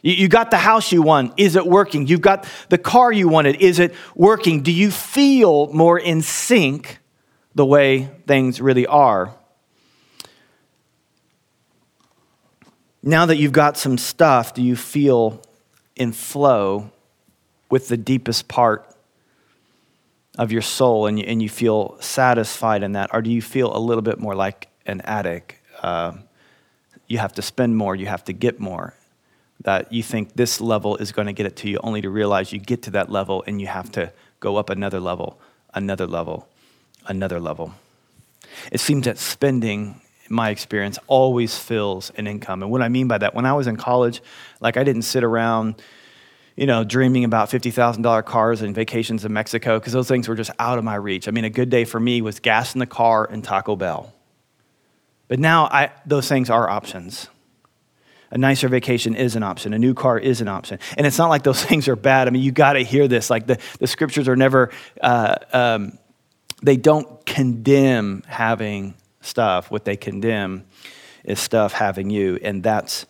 You 0.00 0.28
got 0.28 0.50
the 0.50 0.58
house 0.58 0.92
you 0.92 1.02
want. 1.02 1.34
Is 1.36 1.56
it 1.56 1.66
working? 1.66 2.06
You've 2.06 2.20
got 2.20 2.46
the 2.68 2.78
car 2.78 3.10
you 3.10 3.28
wanted. 3.28 3.56
Is 3.60 3.80
it 3.80 3.94
working? 4.14 4.62
Do 4.62 4.72
you 4.72 4.90
feel 4.90 5.72
more 5.72 5.98
in 5.98 6.22
sync 6.22 7.00
the 7.54 7.66
way 7.66 8.08
things 8.26 8.60
really 8.60 8.86
are? 8.86 9.34
Now 13.02 13.26
that 13.26 13.36
you've 13.36 13.52
got 13.52 13.76
some 13.76 13.98
stuff, 13.98 14.54
do 14.54 14.62
you 14.62 14.76
feel 14.76 15.42
in 15.96 16.12
flow 16.12 16.90
with 17.70 17.88
the 17.88 17.96
deepest 17.96 18.48
part 18.48 18.88
of 20.38 20.52
your 20.52 20.62
soul 20.62 21.06
and 21.06 21.18
you, 21.18 21.24
and 21.24 21.42
you 21.42 21.48
feel 21.48 21.96
satisfied 22.00 22.82
in 22.82 22.92
that? 22.92 23.10
Or 23.12 23.20
do 23.20 23.30
you 23.30 23.42
feel 23.42 23.76
a 23.76 23.78
little 23.78 24.02
bit 24.02 24.20
more 24.20 24.34
like 24.34 24.68
an 24.86 25.00
addict? 25.02 25.56
Uh, 25.82 26.12
you 27.08 27.18
have 27.18 27.32
to 27.34 27.42
spend 27.42 27.76
more, 27.76 27.96
you 27.96 28.06
have 28.06 28.24
to 28.24 28.32
get 28.32 28.60
more. 28.60 28.94
That 29.62 29.92
you 29.92 30.04
think 30.04 30.34
this 30.34 30.60
level 30.60 30.96
is 30.98 31.10
going 31.10 31.26
to 31.26 31.32
get 31.32 31.44
it 31.44 31.56
to 31.56 31.68
you, 31.68 31.80
only 31.82 32.00
to 32.02 32.10
realize 32.10 32.52
you 32.52 32.60
get 32.60 32.82
to 32.82 32.90
that 32.92 33.10
level 33.10 33.42
and 33.46 33.60
you 33.60 33.66
have 33.66 33.90
to 33.92 34.12
go 34.38 34.56
up 34.56 34.70
another 34.70 35.00
level, 35.00 35.40
another 35.74 36.06
level, 36.06 36.46
another 37.06 37.40
level. 37.40 37.74
It 38.70 38.78
seems 38.78 39.06
that 39.06 39.18
spending 39.18 40.00
in 40.28 40.36
my 40.36 40.50
experience, 40.50 40.98
always 41.06 41.58
fills 41.58 42.10
an 42.10 42.26
income. 42.26 42.62
And 42.62 42.70
what 42.70 42.82
I 42.82 42.88
mean 42.88 43.08
by 43.08 43.18
that, 43.18 43.34
when 43.34 43.46
I 43.46 43.52
was 43.52 43.66
in 43.66 43.76
college, 43.76 44.22
like 44.60 44.76
I 44.76 44.84
didn't 44.84 45.02
sit 45.02 45.24
around, 45.24 45.82
you 46.56 46.66
know, 46.66 46.84
dreaming 46.84 47.24
about 47.24 47.50
$50,000 47.50 48.24
cars 48.24 48.62
and 48.62 48.74
vacations 48.74 49.24
in 49.24 49.32
Mexico 49.32 49.78
because 49.78 49.92
those 49.92 50.08
things 50.08 50.28
were 50.28 50.34
just 50.34 50.50
out 50.58 50.78
of 50.78 50.84
my 50.84 50.96
reach. 50.96 51.28
I 51.28 51.30
mean, 51.30 51.44
a 51.44 51.50
good 51.50 51.70
day 51.70 51.84
for 51.84 51.98
me 51.98 52.20
was 52.20 52.40
gas 52.40 52.74
in 52.74 52.78
the 52.78 52.86
car 52.86 53.28
and 53.30 53.42
Taco 53.42 53.76
Bell. 53.76 54.12
But 55.28 55.38
now 55.38 55.64
I, 55.66 55.90
those 56.06 56.28
things 56.28 56.50
are 56.50 56.68
options. 56.68 57.28
A 58.30 58.36
nicer 58.36 58.68
vacation 58.68 59.14
is 59.14 59.36
an 59.36 59.42
option. 59.42 59.72
A 59.72 59.78
new 59.78 59.94
car 59.94 60.18
is 60.18 60.40
an 60.40 60.48
option. 60.48 60.78
And 60.96 61.06
it's 61.06 61.18
not 61.18 61.28
like 61.28 61.42
those 61.42 61.62
things 61.70 61.88
are 61.88 61.96
bad. 61.96 62.28
I 62.28 62.30
mean, 62.30 62.42
you 62.42 62.52
got 62.52 62.74
to 62.74 62.80
hear 62.80 63.08
this. 63.08 63.30
Like 63.30 63.46
the, 63.46 63.58
the 63.78 63.86
scriptures 63.86 64.28
are 64.28 64.36
never, 64.36 64.70
uh, 65.00 65.36
um, 65.52 65.98
they 66.62 66.76
don't 66.76 67.24
condemn 67.24 68.22
having 68.26 68.94
stuff. 69.20 69.70
What 69.70 69.84
they 69.84 69.96
condemn 69.96 70.66
is 71.24 71.38
stuff 71.40 71.72
having 71.72 72.10
you. 72.10 72.38
And 72.42 72.62
that's 72.62 73.06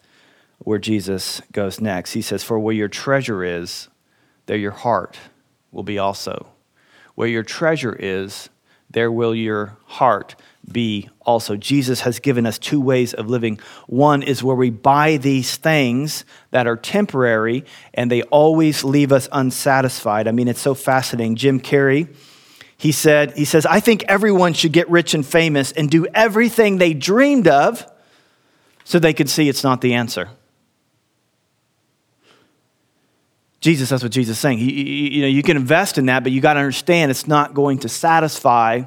where 0.59 0.79
Jesus 0.79 1.41
goes 1.53 1.81
next. 1.81 2.13
He 2.13 2.23
says, 2.23 2.43
For 2.43 2.59
where 2.59 2.75
your 2.75 2.89
treasure 2.89 3.45
is, 3.45 3.89
there 4.47 4.57
your 4.57 4.73
heart 4.73 5.19
will 5.73 5.83
be 5.83 5.99
also. 5.99 6.49
Where 7.15 7.29
your 7.29 7.43
treasure 7.43 7.97
is, 7.99 8.49
there 8.91 9.11
will 9.11 9.35
your 9.35 9.77
heart 9.87 10.37
be 10.73 11.09
also. 11.23 11.57
Jesus 11.57 12.01
has 12.01 12.19
given 12.19 12.47
us 12.47 12.59
two 12.59 12.81
ways 12.81 13.15
of 13.15 13.29
living. 13.29 13.59
One 13.87 14.23
is 14.23 14.43
where 14.43 14.57
we 14.57 14.71
buy 14.71 15.17
these 15.17 15.57
things 15.57 16.25
that 16.51 16.67
are 16.67 16.77
temporary 16.77 17.65
and 17.95 18.11
they 18.11 18.23
always 18.23 18.85
leave 18.85 19.13
us 19.13 19.29
unsatisfied. 19.33 20.29
I 20.29 20.33
mean, 20.33 20.49
it's 20.49 20.61
so 20.61 20.75
fascinating. 20.75 21.37
Jim 21.37 21.61
Carrey 21.61 22.15
he 22.79 22.93
said, 22.93 23.37
he 23.37 23.45
says, 23.45 23.67
I 23.67 23.81
think 23.81 24.05
everyone 24.05 24.53
should 24.53 24.73
get 24.73 24.89
rich 24.89 25.13
and 25.13 25.27
famous 25.27 25.73
and 25.73 25.91
do 25.91 26.07
everything 26.15 26.79
they 26.79 26.95
dreamed 26.95 27.49
of 27.49 27.85
so 28.85 29.01
they 29.01 29.13
could 29.13 29.29
see 29.29 29.49
it's 29.49 29.65
not 29.65 29.81
the 29.81 29.95
answer. 29.95 30.31
Jesus, 33.61 33.89
that's 33.89 34.05
what 34.05 34.13
Jesus 34.13 34.37
is 34.37 34.41
saying. 34.41 34.59
He, 34.59 35.17
you 35.17 35.23
know, 35.23 35.27
you 35.27 35.43
can 35.43 35.57
invest 35.57 35.99
in 35.99 36.07
that, 36.07 36.23
but 36.23 36.31
you 36.31 36.41
got 36.41 36.55
to 36.55 36.61
understand 36.61 37.11
it's 37.11 37.27
not 37.27 37.53
going 37.53 37.79
to 37.81 37.89
satisfy 37.89 38.85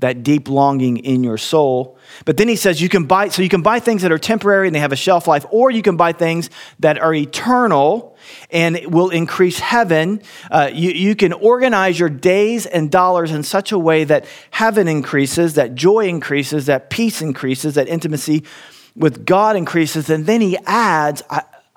that 0.00 0.22
deep 0.22 0.48
longing 0.48 0.98
in 0.98 1.24
your 1.24 1.38
soul. 1.38 1.98
But 2.24 2.36
then 2.36 2.48
he 2.48 2.56
says 2.56 2.80
you 2.80 2.88
can 2.88 3.06
buy, 3.06 3.28
so 3.28 3.42
you 3.42 3.48
can 3.48 3.62
buy 3.62 3.80
things 3.80 4.02
that 4.02 4.12
are 4.12 4.18
temporary 4.18 4.68
and 4.68 4.74
they 4.74 4.80
have 4.80 4.92
a 4.92 4.96
shelf 4.96 5.26
life, 5.26 5.44
or 5.50 5.70
you 5.70 5.82
can 5.82 5.96
buy 5.96 6.12
things 6.12 6.50
that 6.78 6.98
are 6.98 7.12
eternal 7.12 8.16
and 8.50 8.78
will 8.86 9.10
increase 9.10 9.58
heaven. 9.58 10.22
Uh, 10.50 10.70
you, 10.72 10.90
you 10.90 11.16
can 11.16 11.32
organize 11.32 11.98
your 11.98 12.08
days 12.08 12.64
and 12.66 12.90
dollars 12.90 13.32
in 13.32 13.42
such 13.42 13.72
a 13.72 13.78
way 13.78 14.04
that 14.04 14.26
heaven 14.50 14.88
increases, 14.88 15.54
that 15.54 15.74
joy 15.74 16.06
increases, 16.06 16.66
that 16.66 16.90
peace 16.90 17.20
increases, 17.20 17.74
that 17.74 17.88
intimacy 17.88 18.44
with 18.94 19.24
God 19.24 19.56
increases. 19.56 20.10
And 20.10 20.26
then 20.26 20.40
he 20.40 20.56
adds 20.66 21.22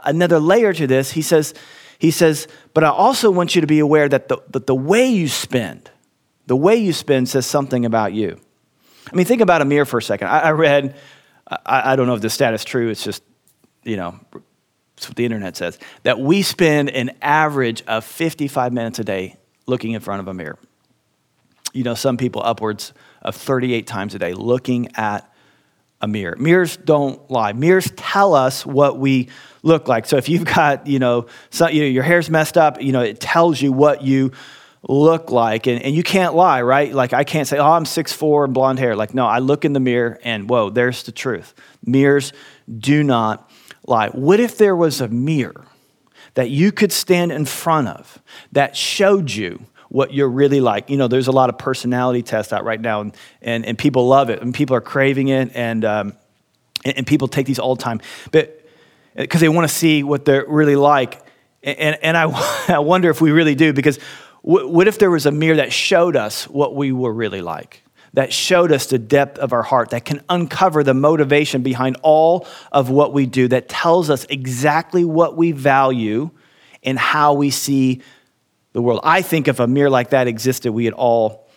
another 0.03 0.39
layer 0.39 0.73
to 0.73 0.87
this. 0.87 1.11
He 1.11 1.21
says, 1.21 1.53
he 1.99 2.09
says, 2.09 2.47
but 2.73 2.83
I 2.83 2.89
also 2.89 3.29
want 3.29 3.53
you 3.53 3.61
to 3.61 3.67
be 3.67 3.77
aware 3.77 4.09
that 4.09 4.27
the, 4.27 4.37
that 4.49 4.65
the 4.65 4.75
way 4.75 5.07
you 5.07 5.27
spend, 5.27 5.90
the 6.51 6.55
way 6.57 6.75
you 6.75 6.91
spend 6.91 7.29
says 7.29 7.45
something 7.45 7.85
about 7.85 8.11
you. 8.11 8.37
I 9.09 9.15
mean, 9.15 9.25
think 9.25 9.39
about 9.39 9.61
a 9.61 9.65
mirror 9.65 9.85
for 9.85 9.99
a 9.99 10.01
second. 10.01 10.27
I, 10.27 10.39
I 10.39 10.51
read, 10.51 10.97
I, 11.47 11.93
I, 11.93 11.95
don't 11.95 12.07
know 12.07 12.15
if 12.15 12.19
the 12.19 12.29
stat 12.29 12.53
is 12.53 12.65
true, 12.65 12.89
it's 12.89 13.05
just, 13.05 13.23
you 13.85 13.95
know, 13.95 14.19
that's 14.97 15.07
what 15.07 15.15
the 15.15 15.23
internet 15.23 15.55
says, 15.55 15.79
that 16.03 16.19
we 16.19 16.41
spend 16.41 16.89
an 16.89 17.11
average 17.21 17.83
of 17.83 18.03
55 18.03 18.73
minutes 18.73 18.99
a 18.99 19.05
day 19.05 19.37
looking 19.65 19.93
in 19.93 20.01
front 20.01 20.19
of 20.19 20.27
a 20.27 20.33
mirror. 20.33 20.59
You 21.71 21.83
know, 21.85 21.93
some 21.93 22.17
people 22.17 22.41
upwards 22.43 22.91
of 23.21 23.37
38 23.37 23.87
times 23.87 24.13
a 24.13 24.19
day 24.19 24.33
looking 24.33 24.89
at 24.95 25.33
a 26.01 26.07
mirror. 26.09 26.35
Mirrors 26.37 26.75
don't 26.75 27.31
lie. 27.31 27.53
Mirrors 27.53 27.93
tell 27.95 28.33
us 28.33 28.65
what 28.65 28.99
we 28.99 29.29
look 29.63 29.87
like. 29.87 30.05
So 30.05 30.17
if 30.17 30.27
you've 30.27 30.43
got, 30.43 30.85
you 30.85 30.99
know, 30.99 31.27
you 31.53 31.81
know 31.81 31.87
your 31.87 32.03
hair's 32.03 32.29
messed 32.29 32.57
up, 32.57 32.81
you 32.81 32.91
know, 32.91 33.03
it 33.03 33.21
tells 33.21 33.61
you 33.61 33.71
what 33.71 34.01
you 34.01 34.33
look 34.87 35.31
like. 35.31 35.67
And, 35.67 35.81
and 35.81 35.95
you 35.95 36.03
can't 36.03 36.33
lie, 36.33 36.61
right? 36.61 36.93
Like 36.93 37.13
I 37.13 37.23
can't 37.23 37.47
say, 37.47 37.57
oh, 37.57 37.71
I'm 37.71 37.83
6'4 37.83 38.45
and 38.45 38.53
blonde 38.53 38.79
hair. 38.79 38.95
Like, 38.95 39.13
no, 39.13 39.25
I 39.25 39.39
look 39.39 39.65
in 39.65 39.73
the 39.73 39.79
mirror 39.79 40.19
and 40.23 40.49
whoa, 40.49 40.69
there's 40.69 41.03
the 41.03 41.11
truth. 41.11 41.53
Mirrors 41.85 42.33
do 42.77 43.03
not 43.03 43.49
lie. 43.85 44.09
What 44.09 44.39
if 44.39 44.57
there 44.57 44.75
was 44.75 45.01
a 45.01 45.07
mirror 45.07 45.65
that 46.33 46.49
you 46.49 46.71
could 46.71 46.91
stand 46.91 47.31
in 47.31 47.45
front 47.45 47.87
of 47.87 48.21
that 48.51 48.75
showed 48.75 49.31
you 49.31 49.65
what 49.89 50.13
you're 50.13 50.29
really 50.29 50.61
like? 50.61 50.89
You 50.89 50.97
know, 50.97 51.07
there's 51.07 51.27
a 51.27 51.33
lot 51.33 51.49
of 51.49 51.57
personality 51.57 52.23
tests 52.23 52.53
out 52.53 52.63
right 52.63 52.79
now, 52.79 53.01
and, 53.01 53.15
and, 53.41 53.65
and 53.65 53.77
people 53.77 54.07
love 54.07 54.29
it, 54.29 54.41
and 54.41 54.53
people 54.53 54.75
are 54.75 54.81
craving 54.81 55.27
it, 55.27 55.51
and, 55.53 55.83
um, 55.83 56.13
and, 56.85 56.99
and 56.99 57.07
people 57.07 57.27
take 57.27 57.45
these 57.45 57.59
all 57.59 57.75
the 57.75 57.83
time, 57.83 57.99
but 58.31 58.57
because 59.15 59.41
they 59.41 59.49
want 59.49 59.69
to 59.69 59.75
see 59.75 60.03
what 60.03 60.23
they're 60.23 60.45
really 60.47 60.77
like. 60.77 61.21
And, 61.63 61.97
and 62.01 62.17
I, 62.17 62.23
I 62.69 62.79
wonder 62.79 63.09
if 63.09 63.19
we 63.19 63.31
really 63.31 63.55
do, 63.55 63.73
because 63.73 63.99
what 64.43 64.87
if 64.87 64.97
there 64.97 65.11
was 65.11 65.25
a 65.25 65.31
mirror 65.31 65.57
that 65.57 65.71
showed 65.71 66.15
us 66.15 66.45
what 66.45 66.75
we 66.75 66.91
were 66.91 67.13
really 67.13 67.41
like? 67.41 67.83
that 68.13 68.33
showed 68.33 68.71
us 68.71 68.87
the 68.87 68.99
depth 68.99 69.37
of 69.39 69.53
our 69.53 69.63
heart, 69.63 69.91
that 69.91 70.05
can 70.05 70.21
uncover 70.29 70.83
the 70.83 70.93
motivation 70.93 71.61
behind 71.61 71.97
all 72.01 72.45
of 72.71 72.89
what 72.89 73.13
we 73.13 73.25
do, 73.25 73.47
that 73.47 73.69
tells 73.69 74.09
us 74.09 74.25
exactly 74.29 75.05
what 75.05 75.37
we 75.37 75.51
value 75.51 76.29
and 76.83 76.99
how 76.99 77.33
we 77.33 77.49
see 77.49 78.01
the 78.73 78.81
world. 78.81 78.99
I 79.03 79.21
think 79.21 79.47
if 79.47 79.59
a 79.59 79.67
mirror 79.67 79.89
like 79.89 80.09
that 80.09 80.27
existed, 80.27 80.71
we 80.71 80.85
would 80.85 80.93
all 80.93 81.47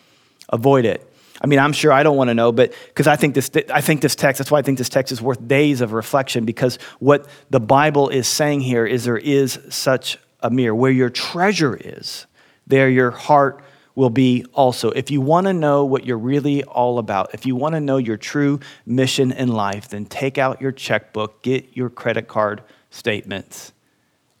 avoid 0.49 0.85
it. 0.85 1.11
I 1.41 1.47
mean, 1.47 1.59
I'm 1.59 1.73
sure 1.73 1.91
I 1.91 2.03
don't 2.03 2.15
want 2.15 2.29
to 2.29 2.33
know, 2.33 2.53
but 2.53 2.73
because 2.87 3.07
I 3.07 3.17
think 3.17 3.35
this, 3.35 3.51
I 3.69 3.81
think 3.81 4.01
this 4.01 4.15
text, 4.15 4.39
that's 4.39 4.49
why 4.49 4.59
I 4.59 4.61
think 4.61 4.77
this 4.77 4.89
text 4.89 5.11
is 5.11 5.21
worth 5.21 5.45
days 5.45 5.81
of 5.81 5.91
reflection, 5.91 6.45
because 6.45 6.79
what 6.99 7.27
the 7.49 7.59
Bible 7.59 8.07
is 8.07 8.27
saying 8.27 8.61
here 8.61 8.85
is 8.85 9.03
there 9.03 9.17
is 9.17 9.59
such 9.69 10.17
a 10.39 10.49
mirror. 10.49 10.73
Where 10.73 10.91
your 10.91 11.09
treasure 11.09 11.75
is, 11.75 12.25
there 12.67 12.89
your 12.89 13.11
heart 13.11 13.63
will 13.95 14.09
be 14.09 14.45
also. 14.53 14.91
If 14.91 15.09
you 15.09 15.21
want 15.21 15.47
to 15.47 15.53
know 15.53 15.85
what 15.85 16.05
you're 16.05 16.17
really 16.17 16.63
all 16.63 16.99
about, 16.99 17.33
if 17.33 17.45
you 17.45 17.55
want 17.55 17.75
to 17.75 17.79
know 17.79 17.97
your 17.97 18.17
true 18.17 18.59
mission 18.85 19.31
in 19.31 19.47
life, 19.47 19.89
then 19.89 20.05
take 20.05 20.37
out 20.37 20.61
your 20.61 20.71
checkbook, 20.71 21.41
get 21.41 21.75
your 21.75 21.89
credit 21.89 22.27
card 22.27 22.61
statements, 22.89 23.71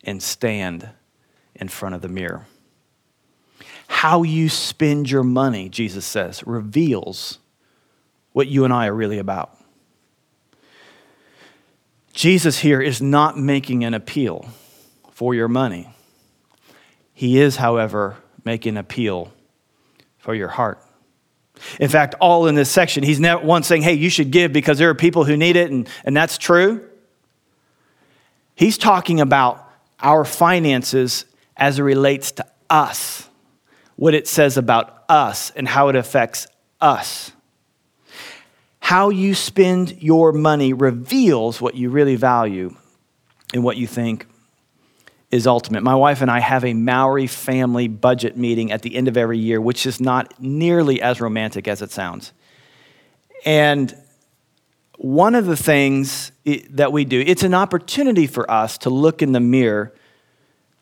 and 0.03 0.21
stand 0.21 0.89
in 1.55 1.69
front 1.69 1.95
of 1.95 2.01
the 2.01 2.09
mirror. 2.09 2.45
How 3.87 4.23
you 4.23 4.49
spend 4.49 5.09
your 5.09 5.23
money, 5.23 5.69
Jesus 5.69 6.05
says, 6.05 6.45
reveals 6.45 7.39
what 8.33 8.47
you 8.47 8.65
and 8.65 8.73
I 8.73 8.87
are 8.87 8.93
really 8.93 9.19
about. 9.19 9.57
Jesus 12.11 12.59
here 12.59 12.81
is 12.81 13.01
not 13.01 13.37
making 13.37 13.83
an 13.83 13.93
appeal 13.93 14.49
for 15.11 15.33
your 15.33 15.47
money. 15.47 15.94
He 17.15 17.39
is, 17.39 17.55
however, 17.55 18.17
making 18.43 18.75
appeal 18.75 19.31
for 20.19 20.35
your 20.35 20.49
heart. 20.49 20.83
In 21.79 21.87
fact, 21.87 22.13
all 22.19 22.45
in 22.47 22.55
this 22.55 22.69
section, 22.69 23.03
he's 23.03 23.21
not 23.21 23.45
once 23.45 23.67
saying, 23.67 23.83
hey, 23.83 23.93
you 23.93 24.09
should 24.09 24.31
give 24.31 24.51
because 24.51 24.77
there 24.77 24.89
are 24.89 24.95
people 24.95 25.23
who 25.23 25.37
need 25.37 25.55
it, 25.55 25.71
and, 25.71 25.89
and 26.03 26.15
that's 26.15 26.37
true. 26.37 26.85
He's 28.53 28.77
talking 28.77 29.21
about 29.21 29.65
our 30.01 30.25
finances 30.25 31.23
as 31.55 31.79
it 31.79 31.83
relates 31.83 32.33
to 32.33 32.45
us, 32.69 33.29
what 33.95 34.13
it 34.13 34.27
says 34.27 34.57
about 34.57 35.05
us, 35.07 35.51
and 35.51 35.69
how 35.69 35.87
it 35.87 35.95
affects 35.95 36.47
us. 36.81 37.31
How 38.81 39.09
you 39.09 39.35
spend 39.35 40.03
your 40.03 40.33
money 40.33 40.73
reveals 40.73 41.61
what 41.61 41.75
you 41.75 41.89
really 41.89 42.17
value 42.17 42.75
and 43.53 43.63
what 43.63 43.77
you 43.77 43.87
think 43.87 44.27
is 45.35 45.45
ultimate. 45.45 45.83
My 45.83 45.95
wife 45.95 46.21
and 46.21 46.31
I 46.31 46.39
have 46.39 46.63
a 46.63 46.73
Maori 46.73 47.27
family 47.27 47.89
budget 47.89 48.37
meeting 48.37 48.71
at 48.71 48.81
the 48.83 48.95
end 48.95 49.09
of 49.09 49.17
every 49.17 49.37
year, 49.37 49.59
which 49.59 49.85
is 49.85 49.99
not 49.99 50.33
nearly 50.39 51.01
as 51.01 51.19
romantic 51.19 51.67
as 51.67 51.81
it 51.81 51.91
sounds. 51.91 52.31
And 53.43 53.93
one 54.97 55.35
of 55.35 55.45
the 55.45 55.57
things 55.57 56.31
that 56.69 56.93
we 56.93 57.03
do, 57.03 57.19
it's 57.19 57.43
an 57.43 57.53
opportunity 57.53 58.27
for 58.27 58.49
us 58.49 58.77
to 58.79 58.89
look 58.89 59.21
in 59.21 59.33
the 59.33 59.41
mirror, 59.41 59.93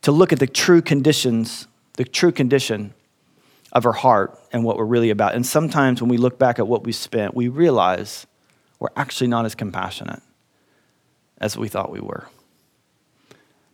to 0.03 0.11
look 0.11 0.31
at 0.31 0.37
the 0.37 0.45
true 0.45 0.83
conditions, 0.83 1.67
the 1.93 2.05
true 2.05 2.31
condition 2.31 2.93
of 3.71 3.87
our 3.87 3.91
heart 3.91 4.39
and 4.51 4.63
what 4.63 4.77
we're 4.77 4.85
really 4.85 5.09
about. 5.09 5.33
And 5.33 5.43
sometimes 5.43 5.99
when 5.99 6.09
we 6.09 6.17
look 6.17 6.37
back 6.37 6.59
at 6.59 6.67
what 6.67 6.83
we 6.83 6.91
spent, 6.91 7.33
we 7.33 7.47
realize 7.47 8.27
we're 8.77 8.89
actually 8.95 9.27
not 9.29 9.45
as 9.45 9.55
compassionate 9.55 10.21
as 11.39 11.57
we 11.57 11.67
thought 11.67 11.91
we 11.91 11.99
were. 12.01 12.27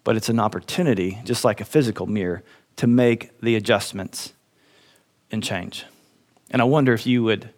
But 0.04 0.16
it's 0.16 0.30
an 0.30 0.40
opportunity, 0.40 1.20
just 1.24 1.44
like 1.44 1.62
a 1.62 1.66
physical 1.66 2.08
mirror, 2.08 2.44
to 2.78 2.88
make 2.88 3.38
the 3.42 3.56
adjustments 3.56 4.34
and 5.32 5.44
change. 5.44 5.86
And 6.52 6.62
I 6.62 6.66
wonder 6.66 6.94
if 6.94 7.06
you 7.06 7.24
would 7.24 7.50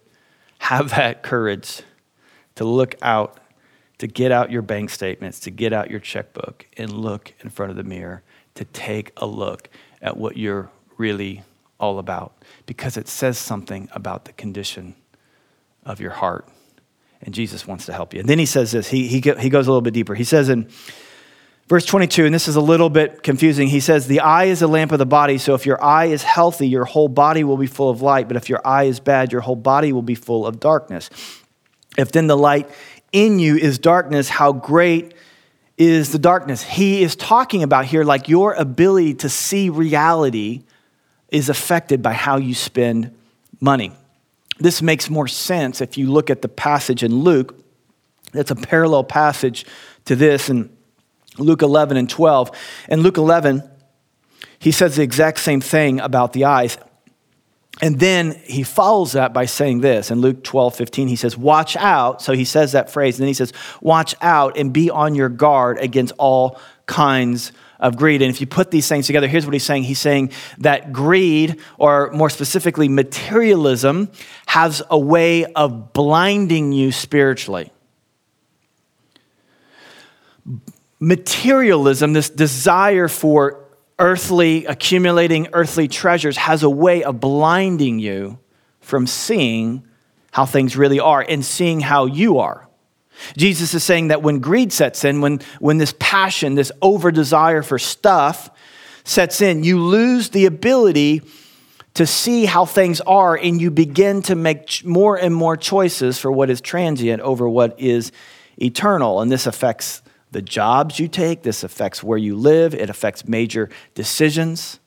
have 0.58 0.90
that 0.96 1.22
courage 1.22 1.82
to 2.56 2.64
look 2.64 2.94
out, 3.02 3.38
to 3.98 4.06
get 4.06 4.32
out 4.32 4.50
your 4.50 4.62
bank 4.62 4.90
statements, 4.90 5.40
to 5.40 5.50
get 5.50 5.72
out 5.72 5.90
your 5.90 6.00
checkbook 6.00 6.66
and 6.76 6.92
look 6.92 7.32
in 7.40 7.50
front 7.50 7.70
of 7.70 7.76
the 7.76 7.84
mirror, 7.84 8.22
to 8.54 8.64
take 8.64 9.12
a 9.16 9.26
look 9.26 9.70
at 10.00 10.16
what 10.16 10.36
you're 10.36 10.70
really 10.98 11.42
all 11.78 11.98
about, 11.98 12.34
because 12.66 12.96
it 12.96 13.08
says 13.08 13.38
something 13.38 13.88
about 13.92 14.24
the 14.24 14.32
condition 14.32 14.94
of 15.84 16.00
your 16.00 16.10
heart. 16.10 16.48
And 17.22 17.34
Jesus 17.34 17.66
wants 17.66 17.86
to 17.86 17.92
help 17.92 18.12
you. 18.12 18.20
And 18.20 18.28
then 18.28 18.38
he 18.38 18.46
says 18.46 18.72
this, 18.72 18.88
he, 18.88 19.06
he, 19.06 19.20
he 19.20 19.48
goes 19.48 19.66
a 19.66 19.70
little 19.70 19.80
bit 19.80 19.94
deeper. 19.94 20.14
He 20.14 20.24
says 20.24 20.48
in 20.48 20.68
Verse 21.72 21.86
22, 21.86 22.26
and 22.26 22.34
this 22.34 22.48
is 22.48 22.56
a 22.56 22.60
little 22.60 22.90
bit 22.90 23.22
confusing. 23.22 23.66
He 23.66 23.80
says, 23.80 24.06
The 24.06 24.20
eye 24.20 24.44
is 24.44 24.60
a 24.60 24.66
lamp 24.66 24.92
of 24.92 24.98
the 24.98 25.06
body, 25.06 25.38
so 25.38 25.54
if 25.54 25.64
your 25.64 25.82
eye 25.82 26.04
is 26.04 26.22
healthy, 26.22 26.68
your 26.68 26.84
whole 26.84 27.08
body 27.08 27.44
will 27.44 27.56
be 27.56 27.66
full 27.66 27.88
of 27.88 28.02
light, 28.02 28.28
but 28.28 28.36
if 28.36 28.50
your 28.50 28.60
eye 28.62 28.82
is 28.82 29.00
bad, 29.00 29.32
your 29.32 29.40
whole 29.40 29.56
body 29.56 29.90
will 29.90 30.02
be 30.02 30.14
full 30.14 30.46
of 30.46 30.60
darkness. 30.60 31.08
If 31.96 32.12
then 32.12 32.26
the 32.26 32.36
light 32.36 32.68
in 33.10 33.38
you 33.38 33.56
is 33.56 33.78
darkness, 33.78 34.28
how 34.28 34.52
great 34.52 35.14
is 35.78 36.12
the 36.12 36.18
darkness? 36.18 36.62
He 36.62 37.02
is 37.02 37.16
talking 37.16 37.62
about 37.62 37.86
here 37.86 38.04
like 38.04 38.28
your 38.28 38.52
ability 38.52 39.14
to 39.14 39.30
see 39.30 39.70
reality 39.70 40.64
is 41.30 41.48
affected 41.48 42.02
by 42.02 42.12
how 42.12 42.36
you 42.36 42.54
spend 42.54 43.16
money. 43.62 43.92
This 44.58 44.82
makes 44.82 45.08
more 45.08 45.26
sense 45.26 45.80
if 45.80 45.96
you 45.96 46.12
look 46.12 46.28
at 46.28 46.42
the 46.42 46.50
passage 46.50 47.02
in 47.02 47.20
Luke. 47.20 47.56
It's 48.34 48.50
a 48.50 48.56
parallel 48.56 49.04
passage 49.04 49.64
to 50.04 50.14
this, 50.14 50.50
and 50.50 50.68
Luke 51.38 51.62
11 51.62 51.96
and 51.96 52.08
12. 52.08 52.50
In 52.88 53.00
Luke 53.00 53.16
11, 53.16 53.62
he 54.58 54.70
says 54.70 54.96
the 54.96 55.02
exact 55.02 55.38
same 55.40 55.60
thing 55.60 56.00
about 56.00 56.32
the 56.32 56.44
eyes. 56.44 56.78
And 57.80 57.98
then 57.98 58.40
he 58.44 58.62
follows 58.62 59.12
that 59.12 59.32
by 59.32 59.46
saying 59.46 59.80
this. 59.80 60.10
In 60.10 60.20
Luke 60.20 60.44
12, 60.44 60.76
15, 60.76 61.08
he 61.08 61.16
says, 61.16 61.36
Watch 61.36 61.74
out. 61.76 62.20
So 62.20 62.32
he 62.34 62.44
says 62.44 62.72
that 62.72 62.90
phrase. 62.90 63.16
And 63.16 63.22
then 63.22 63.28
he 63.28 63.34
says, 63.34 63.52
Watch 63.80 64.14
out 64.20 64.58
and 64.58 64.72
be 64.72 64.90
on 64.90 65.14
your 65.14 65.30
guard 65.30 65.78
against 65.78 66.12
all 66.18 66.60
kinds 66.86 67.52
of 67.80 67.96
greed. 67.96 68.22
And 68.22 68.30
if 68.30 68.40
you 68.40 68.46
put 68.46 68.70
these 68.70 68.86
things 68.86 69.06
together, 69.06 69.26
here's 69.26 69.46
what 69.46 69.54
he's 69.54 69.64
saying. 69.64 69.84
He's 69.84 69.98
saying 69.98 70.30
that 70.58 70.92
greed, 70.92 71.60
or 71.78 72.10
more 72.12 72.30
specifically, 72.30 72.88
materialism, 72.88 74.10
has 74.46 74.82
a 74.90 74.98
way 74.98 75.46
of 75.46 75.92
blinding 75.92 76.72
you 76.72 76.92
spiritually 76.92 77.71
materialism, 81.02 82.12
this 82.12 82.30
desire 82.30 83.08
for 83.08 83.64
earthly, 83.98 84.64
accumulating 84.66 85.48
earthly 85.52 85.88
treasures, 85.88 86.36
has 86.36 86.62
a 86.62 86.70
way 86.70 87.02
of 87.02 87.18
blinding 87.18 87.98
you 87.98 88.38
from 88.80 89.08
seeing 89.08 89.82
how 90.30 90.46
things 90.46 90.76
really 90.76 91.00
are 91.00 91.20
and 91.28 91.44
seeing 91.44 91.80
how 91.80 92.06
you 92.06 92.38
are. 92.38 92.68
Jesus 93.36 93.74
is 93.74 93.82
saying 93.82 94.08
that 94.08 94.22
when 94.22 94.38
greed 94.38 94.72
sets 94.72 95.04
in, 95.04 95.20
when, 95.20 95.40
when 95.58 95.78
this 95.78 95.92
passion, 95.98 96.54
this 96.54 96.70
over 96.80 97.10
desire 97.10 97.62
for 97.62 97.80
stuff 97.80 98.48
sets 99.02 99.40
in, 99.40 99.64
you 99.64 99.80
lose 99.80 100.28
the 100.28 100.46
ability 100.46 101.20
to 101.94 102.06
see 102.06 102.44
how 102.44 102.64
things 102.64 103.00
are 103.00 103.36
and 103.36 103.60
you 103.60 103.72
begin 103.72 104.22
to 104.22 104.36
make 104.36 104.84
more 104.84 105.16
and 105.16 105.34
more 105.34 105.56
choices 105.56 106.20
for 106.20 106.30
what 106.30 106.48
is 106.48 106.60
transient 106.60 107.20
over 107.22 107.48
what 107.48 107.80
is 107.80 108.12
eternal. 108.56 109.20
And 109.20 109.32
this 109.32 109.48
affects 109.48 110.00
the 110.32 110.42
jobs 110.42 110.98
you 110.98 111.08
take, 111.08 111.42
this 111.42 111.62
affects 111.62 112.02
where 112.02 112.18
you 112.18 112.34
live, 112.34 112.74
it 112.74 112.90
affects 112.90 113.28
major 113.28 113.68
decisions. 113.94 114.80